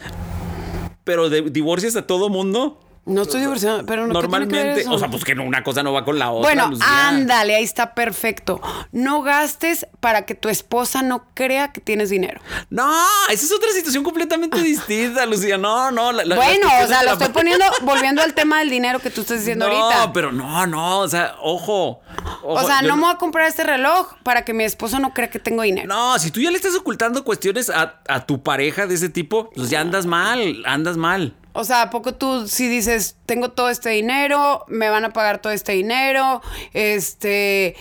[1.05, 2.81] pero de- divorcias a todo mundo.
[3.07, 4.93] No estoy divorciada, pero no ¿qué tiene que ver Normalmente, eso?
[4.93, 6.49] o sea, pues que no, una cosa no va con la otra.
[6.55, 7.09] Bueno, Lucía.
[7.09, 8.63] ándale, ahí está perfecto.
[8.93, 12.41] No gastes para que tu esposa no crea que tienes dinero.
[12.71, 12.91] No,
[13.29, 15.59] esa es otra situación completamente distinta, Lucía.
[15.59, 16.13] No, no.
[16.13, 19.11] la- la- bueno, o sea, lo la- estoy poniendo, volviendo al tema del dinero que
[19.11, 20.13] tú estás diciendo no, ahorita.
[20.15, 22.01] pero no, no, o sea, ojo.
[22.43, 25.13] o sea, yo no me voy a comprar este reloj para que mi esposo no
[25.13, 25.89] crea que tengo dinero.
[25.89, 29.51] No, si tú ya le estás ocultando cuestiones a, a tu pareja de ese tipo,
[29.55, 31.35] pues ya andas mal, andas mal.
[31.57, 35.41] O sea, ¿a poco tú si dices, tengo todo este dinero, me van a pagar
[35.41, 37.77] todo este dinero, este,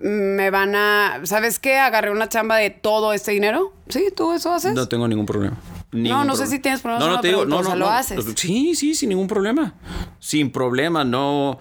[0.00, 1.78] me van a, ¿sabes qué?
[1.78, 3.72] Agarré una chamba de todo este dinero.
[3.88, 4.08] ¿Sí?
[4.14, 4.74] ¿Tú eso haces?
[4.74, 5.56] No tengo ningún problema.
[5.92, 7.76] No, no sé si tienes problemas No, no no, te digo, no, o no, sea,
[7.76, 8.24] lo haces.
[8.36, 9.74] Sí, sí, sin ningún problema.
[10.18, 11.58] Sin problema, no.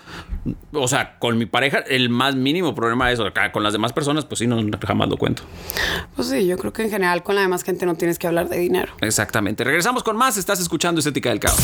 [0.73, 4.25] O sea, con mi pareja, el más mínimo problema es, acá, con las demás personas,
[4.25, 5.43] pues sí, no, jamás lo cuento.
[6.15, 8.49] Pues sí, yo creo que en general con la demás gente no tienes que hablar
[8.49, 8.93] de dinero.
[9.01, 9.63] Exactamente.
[9.63, 10.37] Regresamos con más.
[10.37, 11.59] Estás escuchando Estética del Caos.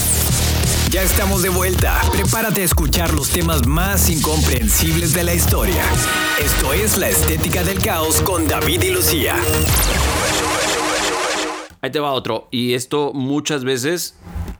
[0.92, 2.00] Ya estamos de vuelta.
[2.12, 5.84] Prepárate a escuchar los temas más incomprensibles de la historia.
[6.44, 9.36] Esto es La Estética del Caos con David y Lucía.
[11.82, 12.48] Ahí te va otro.
[12.52, 14.18] Y esto muchas veces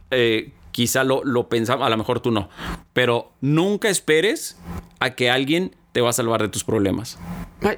[0.10, 2.50] eh, quizá lo, lo pensamos, a lo mejor tú no.
[2.94, 4.58] Pero nunca esperes
[5.00, 7.18] a que alguien te va a salvar de tus problemas.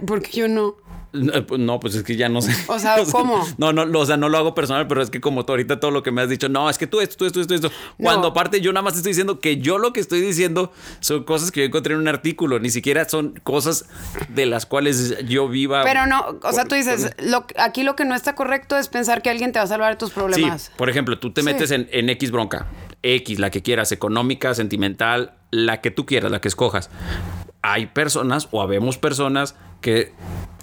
[0.05, 0.75] Porque yo no.
[1.13, 2.51] No, pues, no, pues es que ya no sé.
[2.67, 3.45] O sea, ¿cómo?
[3.57, 5.91] No, no, o sea, no lo hago personal, pero es que como tú ahorita todo
[5.91, 7.71] lo que me has dicho, no, es que tú esto, tú esto, esto, esto.
[8.01, 10.71] Cuando aparte yo nada más estoy diciendo que yo lo que estoy diciendo
[11.01, 13.85] son cosas que yo encontré en un artículo, ni siquiera son cosas
[14.29, 15.83] de las cuales yo viva.
[15.83, 19.21] Pero no, o sea, tú dices, lo, aquí lo que no está correcto es pensar
[19.21, 20.63] que alguien te va a salvar de tus problemas.
[20.63, 21.45] Sí, por ejemplo, tú te Sí.
[21.45, 22.65] metes en, en X bronca,
[23.03, 26.89] X, la que quieras, económica, sentimental, la que tú quieras, la que escojas.
[27.61, 30.11] Hay personas o habemos personas que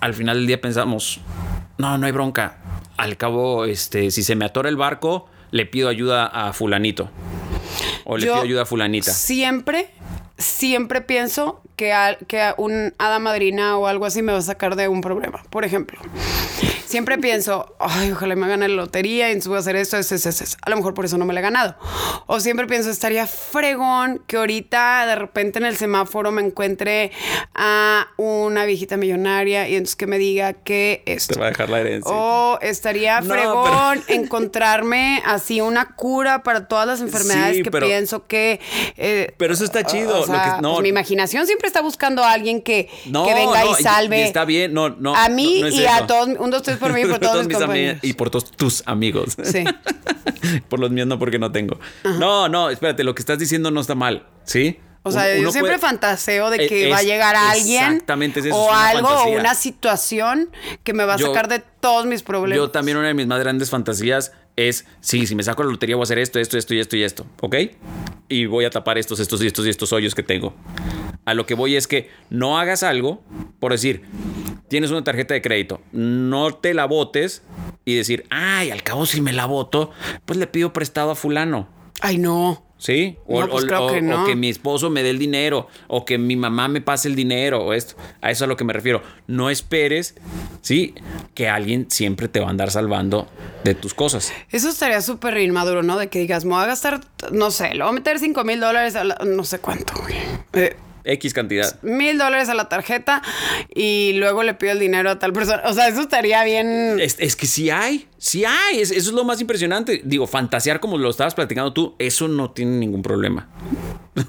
[0.00, 1.20] al final del día pensamos,
[1.78, 2.56] no, no hay bronca.
[2.96, 7.10] Al cabo, este, si se me atora el barco, le pido ayuda a fulanito.
[8.04, 9.12] O le Yo pido ayuda a fulanita.
[9.12, 9.90] Siempre,
[10.38, 14.42] siempre pienso que, a- que a un hada madrina o algo así me va a
[14.42, 15.42] sacar de un problema.
[15.50, 15.98] Por ejemplo,
[16.90, 20.14] siempre pienso, ay, ojalá me gane la lotería y entonces voy a hacer esto, esto,
[20.16, 20.56] esto, esto.
[20.62, 21.76] A lo mejor por eso no me la he ganado.
[22.26, 27.12] O siempre pienso, estaría fregón que ahorita de repente en el semáforo me encuentre
[27.54, 31.34] a una viejita millonaria y entonces que me diga que esto.
[31.34, 32.12] Te va a dejar la herencia.
[32.12, 37.86] O estaría No, fregón encontrarme así una cura para todas las enfermedades Sí, que pero-
[37.86, 38.60] pienso que.
[38.96, 40.72] eh, Pero eso está chido, o lo que- no.
[40.72, 44.20] pues mi imaginación siempre está buscando a alguien que, No, que venga y salve.
[44.20, 46.06] y está bien, no, no, A mí no- no es y a eso.
[46.06, 46.28] todos.
[46.38, 47.98] Un, dos, tres por mí y por todos, mis compañeros.
[48.02, 49.36] y por todos tus amigos.
[49.44, 49.64] Sí.
[50.68, 51.78] por los míos no, porque no tengo.
[52.18, 54.78] No, no, espérate, lo que estás diciendo no está mal, ¿sí?
[55.02, 57.84] O sea, Uno- yo uno siempre puede- fantaseo de Eh, que va a llegar alguien
[57.84, 60.50] exactamente, es eso, o algo o una situación
[60.84, 62.56] que me va a Yo- sacar de todos mis problemas.
[62.56, 65.96] Yo también una de mis más grandes fantasías es, sí, si me saco la lotería
[65.96, 67.56] voy a hacer esto, esto, esto y esto y esto, ¿ok?
[68.30, 70.54] Y voy a tapar estos, estos y estos y estos hoyos que tengo.
[71.26, 73.22] A lo que voy es que no hagas algo,
[73.58, 74.04] por decir,
[74.68, 77.42] tienes una tarjeta de crédito, no te la botes
[77.84, 79.90] y decir, ay, al cabo si me la boto,
[80.24, 81.68] pues le pido prestado a fulano.
[82.00, 82.69] Ay, no.
[82.80, 83.18] ¿Sí?
[83.26, 84.22] O, No, pues o- creo o- que no.
[84.22, 87.14] o que mi esposo me dé el dinero, o que mi mamá me pase el
[87.14, 87.94] dinero, o esto.
[88.22, 89.02] A eso es a lo que me refiero.
[89.26, 90.14] No esperes,
[90.62, 90.94] ¿sí?
[91.34, 93.28] Que alguien siempre te va a andar salvando
[93.64, 94.32] de tus cosas.
[94.50, 95.98] Eso estaría súper inmaduro, ¿no?
[95.98, 97.00] De que digas, me voy a gastar,
[97.32, 100.14] no sé, le voy a meter 5 mil dólares a la- no sé cuánto, güey.
[100.54, 101.80] Eh, X cantidad.
[101.82, 103.22] mil dólares a la tarjeta
[103.74, 105.62] y luego le pido el dinero a tal persona.
[105.66, 106.98] O sea, eso estaría bien.
[107.00, 108.78] Es, es que sí hay, sí hay.
[108.80, 110.00] Es- eso es lo más impresionante.
[110.04, 113.48] Digo, fantasear como lo estabas platicando tú, eso no tiene ningún problema.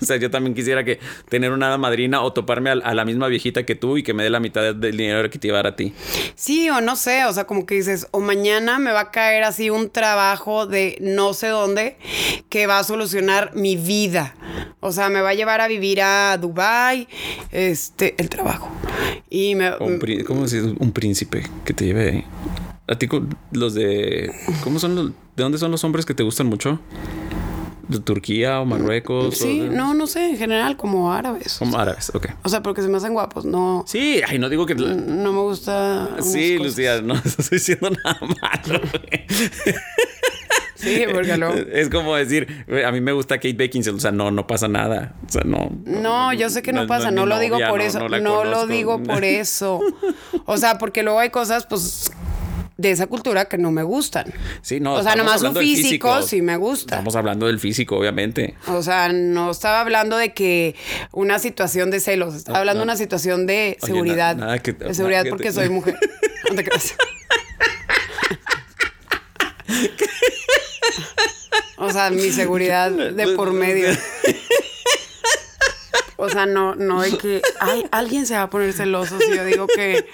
[0.01, 3.03] O sea, yo también quisiera que tener una hada madrina o toparme a, a la
[3.03, 5.57] misma viejita que tú y que me dé la mitad del dinero que te iba
[5.59, 5.91] a dar a ti.
[6.35, 9.43] Sí, o no sé, o sea, como que dices, o mañana me va a caer
[9.43, 11.97] así un trabajo de no sé dónde
[12.47, 14.35] que va a solucionar mi vida.
[14.79, 17.07] O sea, me va a llevar a vivir a Dubai,
[17.51, 18.69] este, el trabajo.
[19.29, 20.61] Y me un ¿Cómo dice?
[20.61, 22.23] Un príncipe que te lleve.
[22.91, 23.07] A ti,
[23.53, 24.31] los de.
[24.63, 25.07] ¿Cómo son los.?
[25.35, 26.79] ¿De dónde son los hombres que te gustan mucho?
[27.87, 29.37] ¿De Turquía o Marruecos?
[29.37, 31.51] Sí, o de- no, no sé, en general, como árabes.
[31.53, 32.27] Son árabes, ok.
[32.43, 34.75] O sea, porque se me hacen guapos, no, Sí, ay, no digo que.
[34.75, 36.09] no me gusta.
[36.21, 36.65] Sí, cosas.
[36.71, 38.81] Lucía, no estoy diciendo nada malo.
[40.75, 41.53] Sí, porque luego.
[41.71, 45.13] Es como decir, a mí me gusta Kate Beckinsale, o sea, no, no pasa nada.
[45.27, 45.71] O sea, no.
[45.85, 49.23] No, yo sé que no, pasa, no, lo digo por eso, no, lo digo por
[49.23, 49.79] eso.
[50.45, 52.11] O sea, porque luego hay cosas, pues,
[52.81, 54.33] de esa cultura que no me gustan.
[54.61, 54.95] Sí, no.
[54.95, 56.95] o sea, nomás del físico, sí me gusta.
[56.95, 58.55] Estamos hablando del físico, obviamente.
[58.67, 60.75] O sea, no estaba hablando de que
[61.11, 64.35] una situación de celos, estaba hablando de una situación de Oye, seguridad.
[64.35, 65.95] na- nada que- de seguridad nada que porque te- soy mujer.
[66.49, 66.95] No te creas.
[71.77, 73.89] O sea, mi seguridad de por medio.
[76.17, 77.41] O sea, no, no hay que.
[77.59, 80.05] Ay, alguien se va a poner celoso si yo digo que.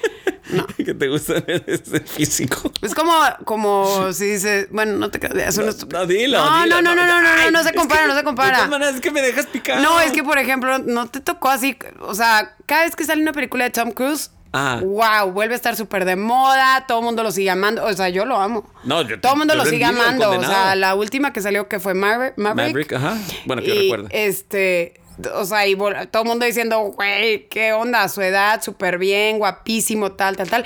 [0.50, 0.66] No.
[0.78, 2.72] que te gusta ese físico.
[2.82, 3.14] Es como,
[3.46, 6.38] como si dices, bueno, no te creas, no, No, dilo.
[6.44, 8.24] No, dilo, no, no, no, no, no, Ay, no se compara, que no se De
[8.24, 8.56] compara.
[8.56, 9.82] todas maneras, es que me dejas picar.
[9.82, 11.78] No, es que, por ejemplo, no te tocó así.
[12.02, 14.80] O sea, cada vez que sale una película de Tom Cruise, Ah.
[14.82, 17.84] wow, vuelve a estar súper de moda, todo el mundo lo sigue amando.
[17.84, 18.68] O sea, yo lo amo.
[18.86, 20.30] No, yo- todo el mundo lo sigue amando.
[20.32, 22.90] O sea, la última que salió que fue Maver- Maverick.
[22.90, 23.18] Maverick, ajá.
[23.46, 24.08] Bueno, que yo recuerdo.
[24.12, 25.02] Este.
[25.34, 30.12] O sea, y todo el mundo diciendo, güey, qué onda, su edad, súper bien, guapísimo,
[30.12, 30.64] tal, tal, tal.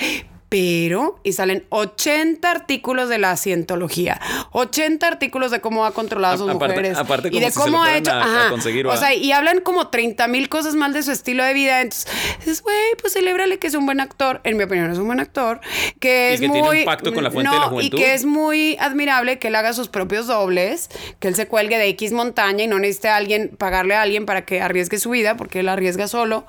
[0.51, 4.19] Pero, y salen 80 artículos de la cientología,
[4.51, 6.97] 80 artículos de cómo ha controlado a sus Aparte- mujeres.
[6.97, 8.11] aparte y de si cómo ha hecho.
[8.11, 8.49] a- a ajá.
[8.49, 11.79] conseguir, o sea, y hablan como 30 mil cosas mal de su estilo de vida.
[11.79, 12.05] Entonces,
[12.39, 14.41] dices, güey, pues celébrale que es un buen actor.
[14.43, 15.61] En mi opinión, es un buen actor.
[16.01, 16.59] Que Y es que muy.
[16.61, 17.97] tiene un pacto con la fuente de la no, juventud.
[17.97, 20.89] Y que es muy admirable que él haga sus propios dobles,
[21.21, 24.25] que él se cuelgue de X montaña y no necesite a alguien, pagarle a alguien
[24.25, 26.45] para que arriesgue su vida, porque él arriesga solo.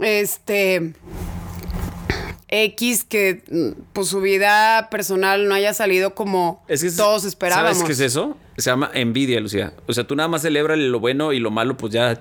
[0.00, 0.94] Este.
[2.48, 7.24] X que mm, pues su vida personal no haya salido como Es que es- todos
[7.24, 7.78] esperábamos.
[7.78, 8.36] ¿Sabes qué es eso?
[8.56, 9.72] Se llama envidia, Lucía.
[9.86, 12.20] O sea, tú nada más celebras lo bueno y lo malo, pues ya.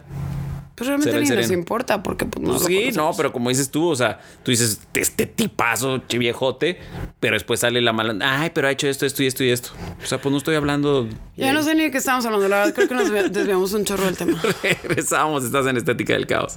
[0.75, 3.88] Pues realmente ni nos importa porque pues, no Pues sí, no, pero como dices tú,
[3.88, 6.79] o sea, tú dices, este tipazo, che viejote,
[7.21, 8.13] pero después sale la mala.
[8.21, 9.69] Ay, pero ha hecho esto, esto y esto y esto.
[10.03, 11.07] O sea, pues no estoy hablando.
[11.38, 13.85] Ya no sé ni de qué estamos hablando, la verdad creo que nos desviamos un
[13.85, 14.41] chorro del tema.
[14.83, 16.55] Regresamos, estás en Estética del Caos.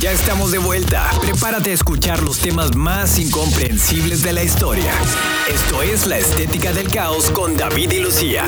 [0.00, 1.10] Ya estamos de vuelta.
[1.20, 4.92] Prepárate a escuchar los temas más incomprensibles de la historia.
[5.52, 8.44] Esto es La Estética del Caos con David y Lucía.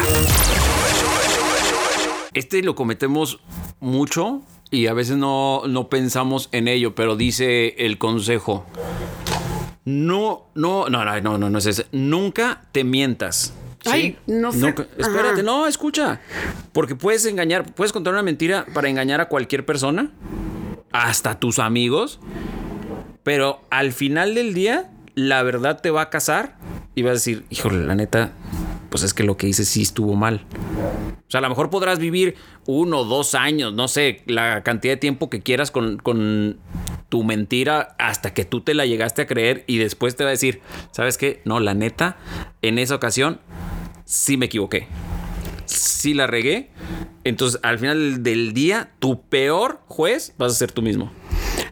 [2.35, 3.41] Este lo cometemos
[3.81, 8.65] mucho y a veces no, no pensamos en ello, pero dice el consejo.
[9.85, 11.87] No, no, no, no, no, no, no es ese.
[11.91, 13.55] Nunca te mientas.
[13.83, 13.91] ¿sí?
[13.91, 14.59] Ay, no sé.
[14.59, 15.43] Nunca- espérate, Ajá.
[15.43, 16.21] no, escucha.
[16.73, 20.11] Porque puedes engañar, puedes contar una mentira para engañar a cualquier persona,
[20.93, 22.21] hasta tus amigos,
[23.23, 26.57] pero al final del día, la verdad te va a casar
[26.95, 28.33] y vas a decir, híjole, la neta,
[28.91, 30.47] pues es que lo que hice sí estuvo mal.
[31.17, 32.35] O sea, a lo mejor podrás vivir
[32.67, 36.59] uno, dos años, no sé, la cantidad de tiempo que quieras con, con
[37.09, 40.33] tu mentira hasta que tú te la llegaste a creer y después te va a
[40.33, 41.41] decir, ¿sabes qué?
[41.45, 42.17] No, la neta,
[42.63, 43.41] en esa ocasión
[44.05, 44.89] sí me equivoqué.
[45.71, 46.71] Sí la regué.
[47.25, 51.13] Entonces, al final del día, tu peor juez vas a ser tú mismo.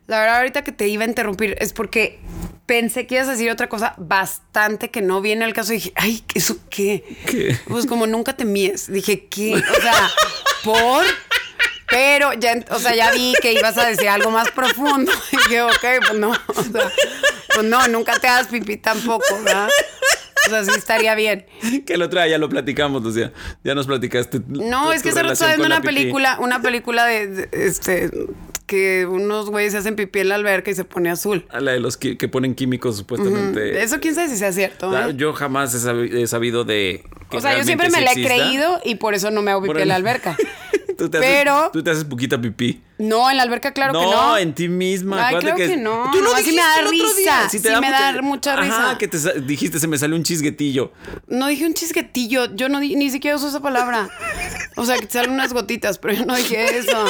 [0.07, 2.19] La verdad, ahorita que te iba a interrumpir es porque
[2.67, 5.73] pensé que ibas a decir otra cosa bastante que no viene al caso.
[5.73, 7.03] Y dije, ay, ¿eso qué?
[7.27, 7.59] ¿Qué?
[7.67, 8.91] Pues como nunca te mies.
[8.93, 9.55] Dije, ¿qué?
[9.55, 10.11] O sea,
[10.65, 11.05] ¿por?
[11.91, 15.11] Pero ya, o sea, ya vi que ibas a decir algo más profundo.
[15.33, 16.31] Y dije, ok, pues no.
[16.31, 16.93] O sea,
[17.55, 19.69] pues no, nunca te hagas pipí tampoco, ¿verdad?
[20.47, 21.47] O sea, sí estaría bien.
[21.87, 23.33] Que el otro día ya lo platicamos, o sea,
[23.65, 24.41] ya nos platicaste.
[24.49, 28.11] No, es que se relación estaba viendo una película, una película de, de, este
[28.67, 31.47] que unos güeyes se hacen pipí en la alberca y se pone azul.
[31.49, 33.83] A la de los que, que ponen químicos supuestamente.
[33.83, 34.95] Eso quién sabe si sea cierto.
[34.95, 35.15] Ah, ¿eh?
[35.17, 37.03] Yo jamás he sabi- he sabido de.
[37.31, 39.63] que O sea, yo siempre me la he creído y por eso no me hago
[39.63, 40.37] pipí en la alberca.
[40.99, 42.83] tú, te Pero- haces, tú te haces poquita pipí.
[42.99, 44.37] No, en la alberca claro que no.
[44.37, 45.29] en ti misma.
[45.29, 46.11] Ay, claro que no.
[46.13, 47.15] Tú lo sí me dijiste da el otro risa.
[47.21, 47.49] día.
[47.49, 48.77] Sí me da mucha risa.
[48.91, 50.93] Ajá, que te dijiste, se me sale un chisguetillo.
[51.29, 52.55] No dije un chisguetillo.
[52.57, 54.09] Yo no ni siquiera uso esa palabra.
[54.77, 57.05] O sea, que te salen unas gotitas, pero yo no dije eso.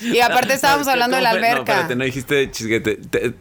[0.00, 1.48] Y aparte estábamos No, hablando de la ¿cómo fue?
[1.48, 1.72] No, alberca.
[1.74, 2.96] espérate, no dijiste chisguete.
[2.96, 3.34] Te,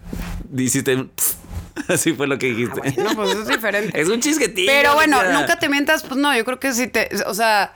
[0.49, 1.37] dijiste pss.
[1.87, 2.81] Así fue lo que dijiste.
[3.01, 3.91] No, pues eso es diferente.
[4.01, 4.67] Es un chisguetillo.
[4.69, 5.39] Pero bueno, o sea.
[5.39, 7.73] nunca te mientas, pues no, yo creo que sí te, o sea,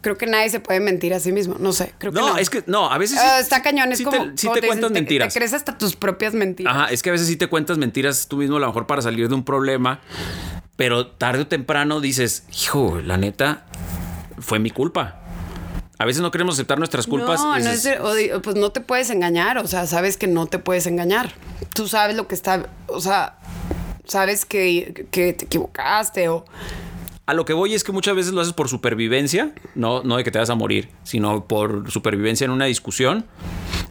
[0.00, 2.28] creo que nadie se puede mentir a sí mismo, no sé, creo que no.
[2.28, 3.18] No, es que no, a veces.
[3.18, 5.32] Ah, está cañón, es sí como, Te, sí como te cuentas mentiras.
[5.32, 6.74] Te crees hasta tus propias mentiras.
[6.74, 9.02] Ajá, es que a veces sí te cuentas mentiras tú mismo, a lo mejor para
[9.02, 10.00] salir de un problema,
[10.76, 13.66] pero tarde o temprano dices, hijo, la neta,
[14.38, 15.20] fue mi culpa.
[15.98, 17.40] A veces no queremos aceptar nuestras culpas.
[17.40, 17.88] No, no es,
[18.34, 21.32] o pues no te puedes engañar, o sea, sabes que no te puedes engañar.
[21.74, 23.38] Tú sabes lo que está, o sea,
[24.04, 26.44] sabes que, que te equivocaste o...
[27.26, 30.22] A lo que voy es que muchas veces lo haces por supervivencia, no, no de
[30.22, 33.26] que te vas a morir, sino por supervivencia en una discusión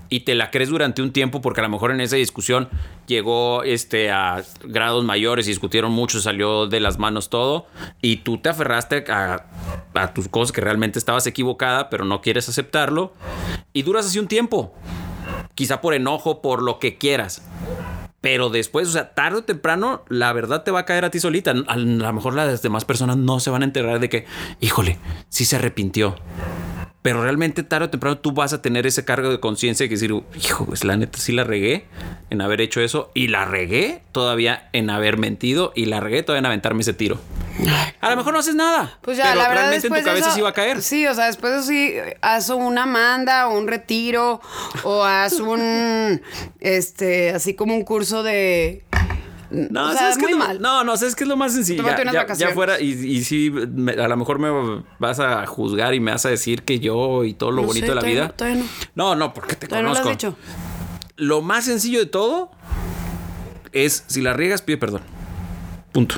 [0.07, 2.69] y te la crees durante un tiempo porque a lo mejor en esa discusión
[3.07, 7.67] llegó este, a grados mayores y discutieron mucho, salió de las manos todo
[8.01, 9.47] y tú te aferraste a,
[9.93, 13.11] a tus cosas que realmente estabas equivocada, pero no quieres aceptarlo
[13.73, 14.73] y duras así un tiempo,
[15.55, 17.41] quizá por enojo, por lo que quieras.
[18.25, 21.19] Pero después, o sea, tarde o temprano, la verdad te va a caer a ti
[21.19, 21.53] solita.
[21.67, 24.25] A lo mejor las demás personas no se van a enterar de que,
[24.61, 24.97] híjole,
[25.29, 26.15] sí se arrepintió.
[27.03, 30.11] Pero realmente tarde o temprano tú vas a tener ese cargo de conciencia y decir,
[30.43, 31.85] hijo, pues la neta sí la regué
[32.31, 33.11] en haber hecho eso.
[33.13, 35.71] Y la regué todavía en haber mentido.
[35.75, 37.19] Y la regué todavía en aventarme ese tiro.
[38.01, 38.97] A lo mejor no haces nada.
[39.01, 40.81] Pues ya, pero la verdad realmente en tu cabeza eso, sí va a caer.
[40.81, 44.41] Sí, o sea, después de eso sí haz una manda o un retiro
[44.83, 46.21] o haz un
[46.59, 48.83] este así como un curso de
[49.51, 50.61] No, o sea, ¿sabes es muy lo- mal.
[50.61, 51.83] No, no, ¿sabes qué es lo más sencillo?
[51.83, 52.39] Ya, ya- vacaciones.
[52.39, 56.11] ya fuera, y, y sí, me- a lo mejor me vas a juzgar y me
[56.11, 58.33] vas a decir que yo y todo lo No bonito sé, de la vida.
[58.39, 58.65] no, no.
[58.95, 60.09] No, no, porque te no lo conozco.
[60.09, 60.35] has dicho.
[61.15, 62.51] Lo más sencillo de todo
[63.71, 65.01] es si la riegas, pide perdón.
[65.93, 66.15] Punto.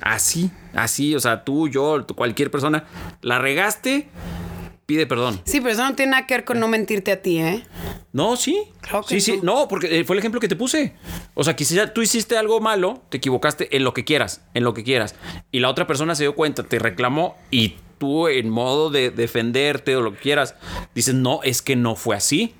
[0.00, 2.84] Así, así, o sea, tú, yo, cualquier persona,
[3.22, 4.08] la regaste,
[4.86, 5.40] pide perdón.
[5.44, 7.62] Sí, pero eso no tiene nada que ver con no mentirte a ti, ¿eh?
[8.12, 8.62] No, sí.
[8.80, 9.40] Creo que sí, sí.
[9.42, 10.94] No, porque eh, fue el ejemplo que te puse.
[11.34, 14.72] O sea, quizás tú hiciste algo malo, te equivocaste en lo que quieras, en lo
[14.72, 15.16] que quieras.
[15.50, 19.96] Y la otra persona se dio cuenta, te reclamó y tú en modo de defenderte
[19.96, 20.54] o lo que quieras,
[20.94, 22.54] dices, no, es que no fue así.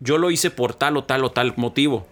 [0.00, 2.06] Yo lo hice por tal o tal o tal motivo.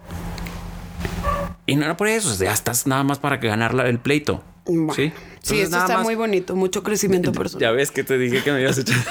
[1.65, 3.99] Y no era por eso, o sea, ya estás nada más para que ganar el
[3.99, 4.43] pleito.
[4.65, 4.93] Bueno.
[4.93, 5.11] Sí.
[5.41, 7.61] Sí, Entonces, esto nada está más- muy bonito, mucho crecimiento personal.
[7.61, 8.97] Ya ves que te dije que me ibas a echar.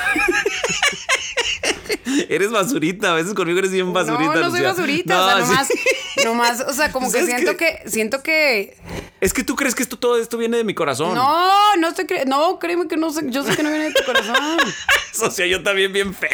[2.28, 4.34] eres basurita, a veces conmigo eres bien basurita.
[4.34, 4.68] no, no soy Lucía.
[4.68, 5.74] basurita, No, o sea, sí.
[6.24, 8.76] nomás, nomás, o sea, como que ¿Sabes siento que, siento que,
[9.20, 11.14] Es que tú crees que esto, todo esto viene de mi corazón.
[11.14, 13.92] no, no estoy, cre- no, créeme que no sé, yo sé que no viene de
[13.92, 14.58] tu corazón,
[15.30, 16.30] sea, yo también bien feo.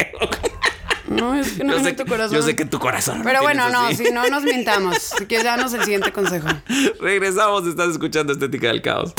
[1.19, 2.35] No, es que no Yo viene sé, de tu corazón.
[2.37, 3.21] yo sé que tu corazón.
[3.23, 4.05] Pero bueno, no, así.
[4.05, 6.47] si no nos mintamos, si quieres darnos el siguiente consejo.
[7.01, 9.13] Regresamos, estás escuchando Estética del Caos.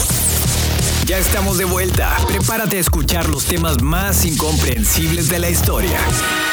[1.07, 2.16] Ya estamos de vuelta.
[2.28, 5.98] Prepárate a escuchar los temas más incomprensibles de la historia.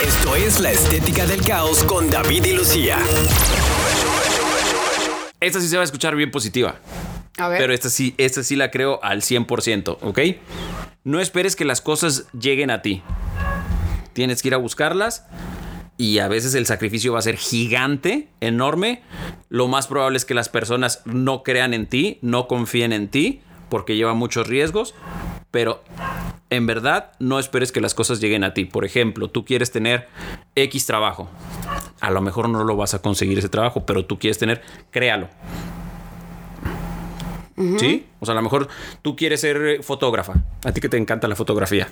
[0.04, 2.98] Esto es La Estética del Caos con David y Lucía.
[5.40, 6.76] Esta sí se va a escuchar bien positiva.
[7.38, 10.20] A ver, Pero esta sí, esta sí la creo al 100%, ¿ok?
[11.04, 13.04] No esperes que las cosas lleguen a ti.
[14.18, 15.28] Tienes que ir a buscarlas
[15.96, 19.04] y a veces el sacrificio va a ser gigante, enorme.
[19.48, 23.42] Lo más probable es que las personas no crean en ti, no confíen en ti,
[23.70, 24.96] porque lleva muchos riesgos.
[25.52, 25.84] Pero
[26.50, 28.66] en verdad no esperes que las cosas lleguen a ti.
[28.66, 30.08] Por ejemplo, tú quieres tener
[30.56, 31.30] X trabajo.
[32.00, 35.30] A lo mejor no lo vas a conseguir ese trabajo, pero tú quieres tener, créalo.
[37.78, 38.08] ¿Sí?
[38.20, 38.68] O sea, a lo mejor
[39.04, 40.34] tú quieres ser eh, fotógrafa.
[40.64, 41.88] A ti que te encanta la fotografía.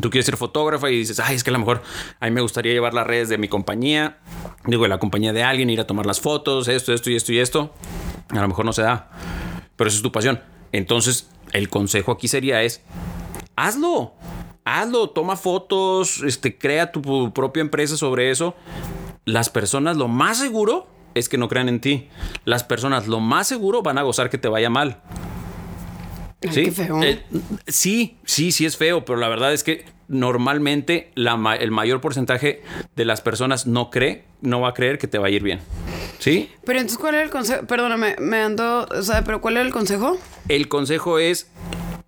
[0.00, 1.82] Tú quieres ser fotógrafa y dices, ay, es que a lo mejor
[2.20, 4.18] a mí me gustaría llevar las redes de mi compañía,
[4.64, 7.32] digo, de la compañía de alguien, ir a tomar las fotos, esto, esto y esto
[7.32, 7.74] y esto.
[8.28, 9.10] A lo mejor no se da,
[9.76, 10.40] pero esa es tu pasión.
[10.70, 12.82] Entonces, el consejo aquí sería es,
[13.56, 14.14] hazlo,
[14.64, 18.54] hazlo, toma fotos, este, crea tu propia empresa sobre eso.
[19.24, 22.08] Las personas, lo más seguro es que no crean en ti.
[22.44, 25.02] Las personas, lo más seguro, van a gozar que te vaya mal.
[26.42, 26.64] Ay, ¿Sí?
[26.64, 27.02] qué feo.
[27.02, 27.22] Eh,
[27.66, 32.00] sí, sí, sí es feo, pero la verdad es que normalmente la ma- el mayor
[32.00, 32.62] porcentaje
[32.96, 35.60] de las personas no cree, no va a creer que te va a ir bien.
[36.18, 36.50] ¿Sí?
[36.66, 37.64] pero entonces, ¿cuál era el consejo?
[37.66, 40.18] Perdóname, me ando, o sea, pero ¿cuál era el consejo?
[40.48, 41.48] El consejo es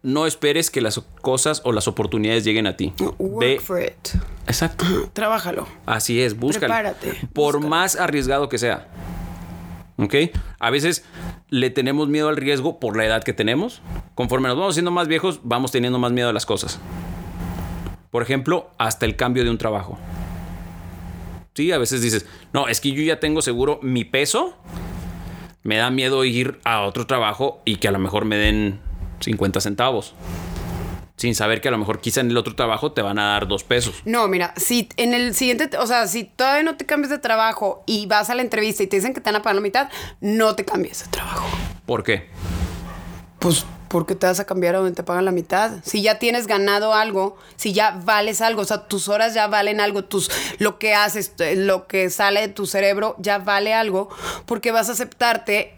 [0.03, 2.93] no esperes que las cosas o las oportunidades lleguen a ti.
[3.19, 4.21] Work Ve- for it.
[4.47, 4.85] Exacto.
[5.15, 5.67] Trabájalo.
[5.87, 6.75] Así es, búscalo.
[6.75, 7.69] Prepárate, Por búscalo.
[7.69, 8.87] más arriesgado que sea.
[9.99, 10.15] ¿Ok?
[10.59, 11.05] A veces
[11.49, 13.83] le tenemos miedo al riesgo por la edad que tenemos.
[14.15, 16.81] Conforme nos vamos siendo más viejos, vamos teniendo más miedo a las cosas.
[18.11, 19.99] Por ejemplo, hasta el cambio de un trabajo.
[21.55, 24.57] Sí, a veces dices, no, es que yo ya tengo seguro mi peso.
[25.63, 28.81] Me da miedo ir a otro trabajo y que a lo mejor me den
[29.21, 30.15] 50 centavos.
[31.23, 33.47] Sin saber que a lo mejor quizá en el otro trabajo te van a dar
[33.47, 34.03] dos pesos.
[34.05, 37.85] No, mira, si en el siguiente, o sea, si todavía no te cambias de trabajo
[37.87, 39.89] y vas a la entrevista y te dicen que te van a pagar la mitad,
[40.21, 41.47] no te cambies de trabajo.
[41.87, 42.29] ¿Por qué?
[43.39, 45.75] Pues, ¿por qué te vas a cambiar a donde te pagan la mitad?
[45.85, 49.79] Si ya tienes ganado algo, si ya vales algo, o sea, tus horas ya valen
[49.79, 54.09] algo, tus, lo que haces, eh, lo que sale de tu cerebro ya vale algo,
[54.45, 55.77] porque vas a aceptarte,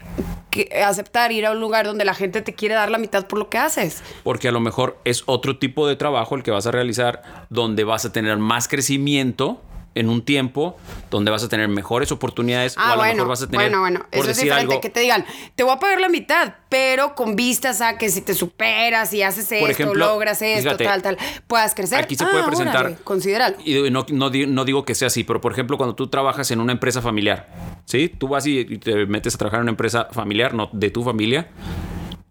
[0.85, 3.49] aceptar ir a un lugar donde la gente te quiere dar la mitad por lo
[3.49, 4.03] que haces.
[4.23, 7.85] Porque a lo mejor es otro tipo de trabajo el que vas a realizar donde
[7.85, 9.61] vas a tener más crecimiento
[9.95, 10.77] en un tiempo,
[11.11, 13.67] donde vas a tener mejores oportunidades o Ah, a lo bueno, mejor vas a tener,
[13.69, 15.25] bueno, bueno, por eso es decir diferente, algo, que te digan,
[15.55, 19.23] te voy a pagar la mitad, pero con vistas a que si te superas y
[19.23, 22.01] haces esto, ejemplo, logras esto, fíjate, tal, tal, puedas crecer.
[22.03, 22.81] aquí se Ah, puede presentar.
[22.87, 23.57] órale, considéralo.
[23.65, 26.61] Y no, no no digo que sea así, pero por ejemplo, cuando tú trabajas en
[26.61, 27.49] una empresa familiar,
[27.85, 28.09] ¿sí?
[28.09, 31.49] Tú vas y te metes a trabajar en una empresa familiar, no de tu familia,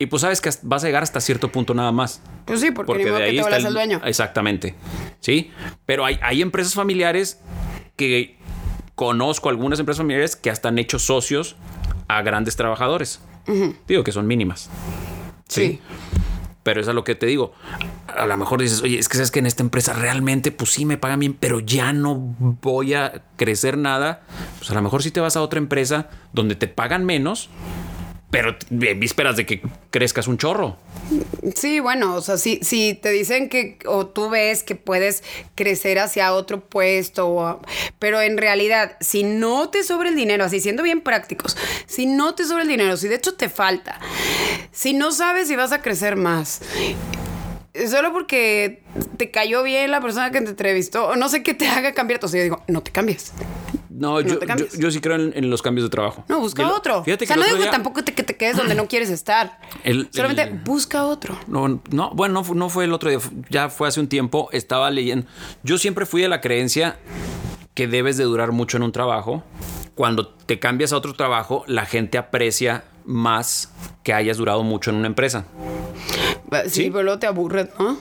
[0.03, 2.21] y pues sabes que vas a llegar hasta cierto punto nada más.
[2.43, 4.01] Pues sí, porque, modo que te está el dueño.
[4.03, 4.75] Exactamente.
[5.21, 5.49] Sí.
[5.85, 7.39] Pero hay, hay empresas familiares
[7.95, 8.37] que
[8.95, 11.55] conozco algunas empresas familiares que hasta han hecho socios
[12.09, 13.21] a grandes trabajadores.
[13.87, 14.69] Digo que son mínimas.
[15.47, 15.79] Sí.
[16.63, 17.53] Pero eso es lo que te digo.
[18.07, 20.83] A lo mejor dices, oye, es que sabes que en esta empresa realmente, pues sí
[20.83, 22.15] me pagan bien, pero ya no
[22.61, 24.23] voy a crecer nada.
[24.57, 27.49] Pues a lo mejor sí te vas a otra empresa donde te pagan menos,
[28.33, 29.61] pero en vísperas de que
[29.91, 30.75] crezcas un chorro.
[31.55, 35.23] Sí, bueno, o sea, si, si te dicen que, o tú ves que puedes
[35.53, 37.61] crecer hacia otro puesto, o-
[37.99, 41.55] pero en realidad, si no te sobra el dinero, así siendo bien prácticos,
[41.85, 43.99] si no te sobra el dinero, si de hecho te falta,
[44.71, 46.61] si no sabes si vas a crecer más,
[47.87, 48.81] solo porque
[49.17, 52.15] te cayó bien la persona que te entrevistó, o no sé qué te haga cambiar,
[52.17, 53.31] entonces yo digo, no te cambies.
[53.95, 56.25] No, yo, sí creo en, en los cambios de trabajo.
[56.27, 57.03] No, busca lo- otro.
[57.03, 59.09] Fíjate o sea, que no digo día- tampoco te- que te quedes donde no quieres
[59.09, 59.59] estar.
[59.83, 61.37] El- Solamente el- busca otro.
[61.47, 63.19] No, no, bueno, no, fu- no fue el otro día,
[63.49, 65.27] ya fue hace un tiempo, estaba leyendo.
[65.63, 66.97] Yo siempre fui de la creencia
[67.73, 69.43] que debes de durar mucho en un trabajo.
[69.95, 73.71] Cuando te cambias a otro trabajo, la gente aprecia más
[74.03, 75.45] que hayas durado mucho en una empresa.
[76.65, 76.89] Sí, Sí.
[76.91, 77.97] pero luego te aburres, ¿no?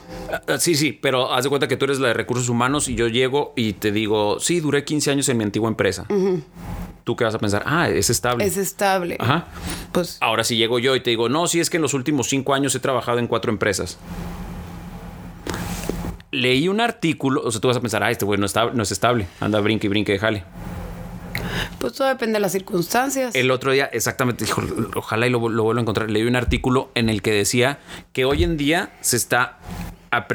[0.48, 2.94] Ah, Sí, sí, pero haz de cuenta que tú eres la de recursos humanos y
[2.94, 6.06] yo llego y te digo, sí, duré 15 años en mi antigua empresa.
[7.04, 7.62] ¿Tú qué vas a pensar?
[7.66, 8.44] Ah, es estable.
[8.44, 9.16] Es estable.
[9.18, 9.46] Ajá.
[9.90, 12.28] Pues Ahora si llego yo y te digo, no, sí es que en los últimos
[12.28, 13.98] cinco años he trabajado en cuatro empresas.
[16.30, 18.82] Leí un artículo, o sea, tú vas a pensar, ah, este güey no, está, no
[18.82, 20.44] es estable, anda brinque y brinque, jale.
[21.78, 23.34] Pues todo depende de las circunstancias.
[23.34, 24.62] El otro día, exactamente, dijo,
[24.96, 26.10] ojalá y lo, lo vuelva a encontrar.
[26.10, 27.78] Leí un artículo en el que decía
[28.12, 29.58] que hoy en día se está.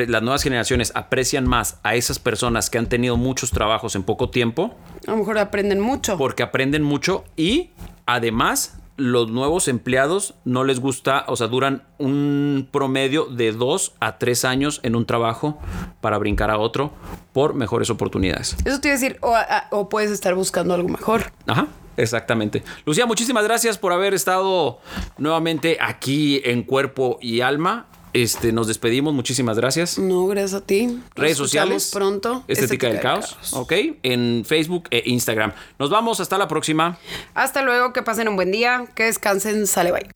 [0.07, 4.31] Las nuevas generaciones aprecian más a esas personas que han tenido muchos trabajos en poco
[4.31, 6.17] tiempo A lo mejor aprenden mucho.
[6.17, 7.69] porque aprenden mucho y
[8.07, 14.17] además los nuevos empleados no les gusta, o sea, duran un promedio de dos a
[14.17, 15.59] tres años en un trabajo
[16.01, 16.91] para brincar a otro
[17.31, 18.55] por mejores oportunidades.
[18.65, 21.31] Eso te iba a decir, o, a- o puedes estar buscando algo mejor.
[21.45, 22.63] Ajá, exactamente.
[22.85, 24.79] Lucía, muchísimas gracias por haber estado
[25.17, 27.85] nuevamente aquí en cuerpo y alma.
[28.23, 29.99] Este, nos despedimos, muchísimas gracias.
[29.99, 30.87] No, gracias a ti.
[30.87, 31.89] Nos Redes escuchamos sociales.
[31.93, 32.43] pronto.
[32.47, 33.37] Estética, del caos.
[33.51, 33.73] Ok.
[34.01, 35.53] En Facebook e Instagram.
[35.77, 36.19] Nos vamos.
[36.19, 36.97] Hasta la próxima.
[37.35, 40.09] Hasta luego, que pasen un buen día, que descansen, sale bye.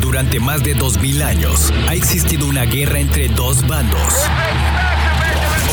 [0.00, 4.14] Durante más de 2000 años ha existido una guerra entre dos bandos.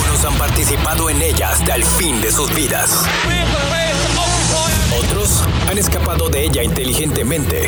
[0.04, 3.06] Unos han participado en ella hasta el fin de sus vidas.
[5.00, 7.68] Otros han escapado de ella inteligentemente.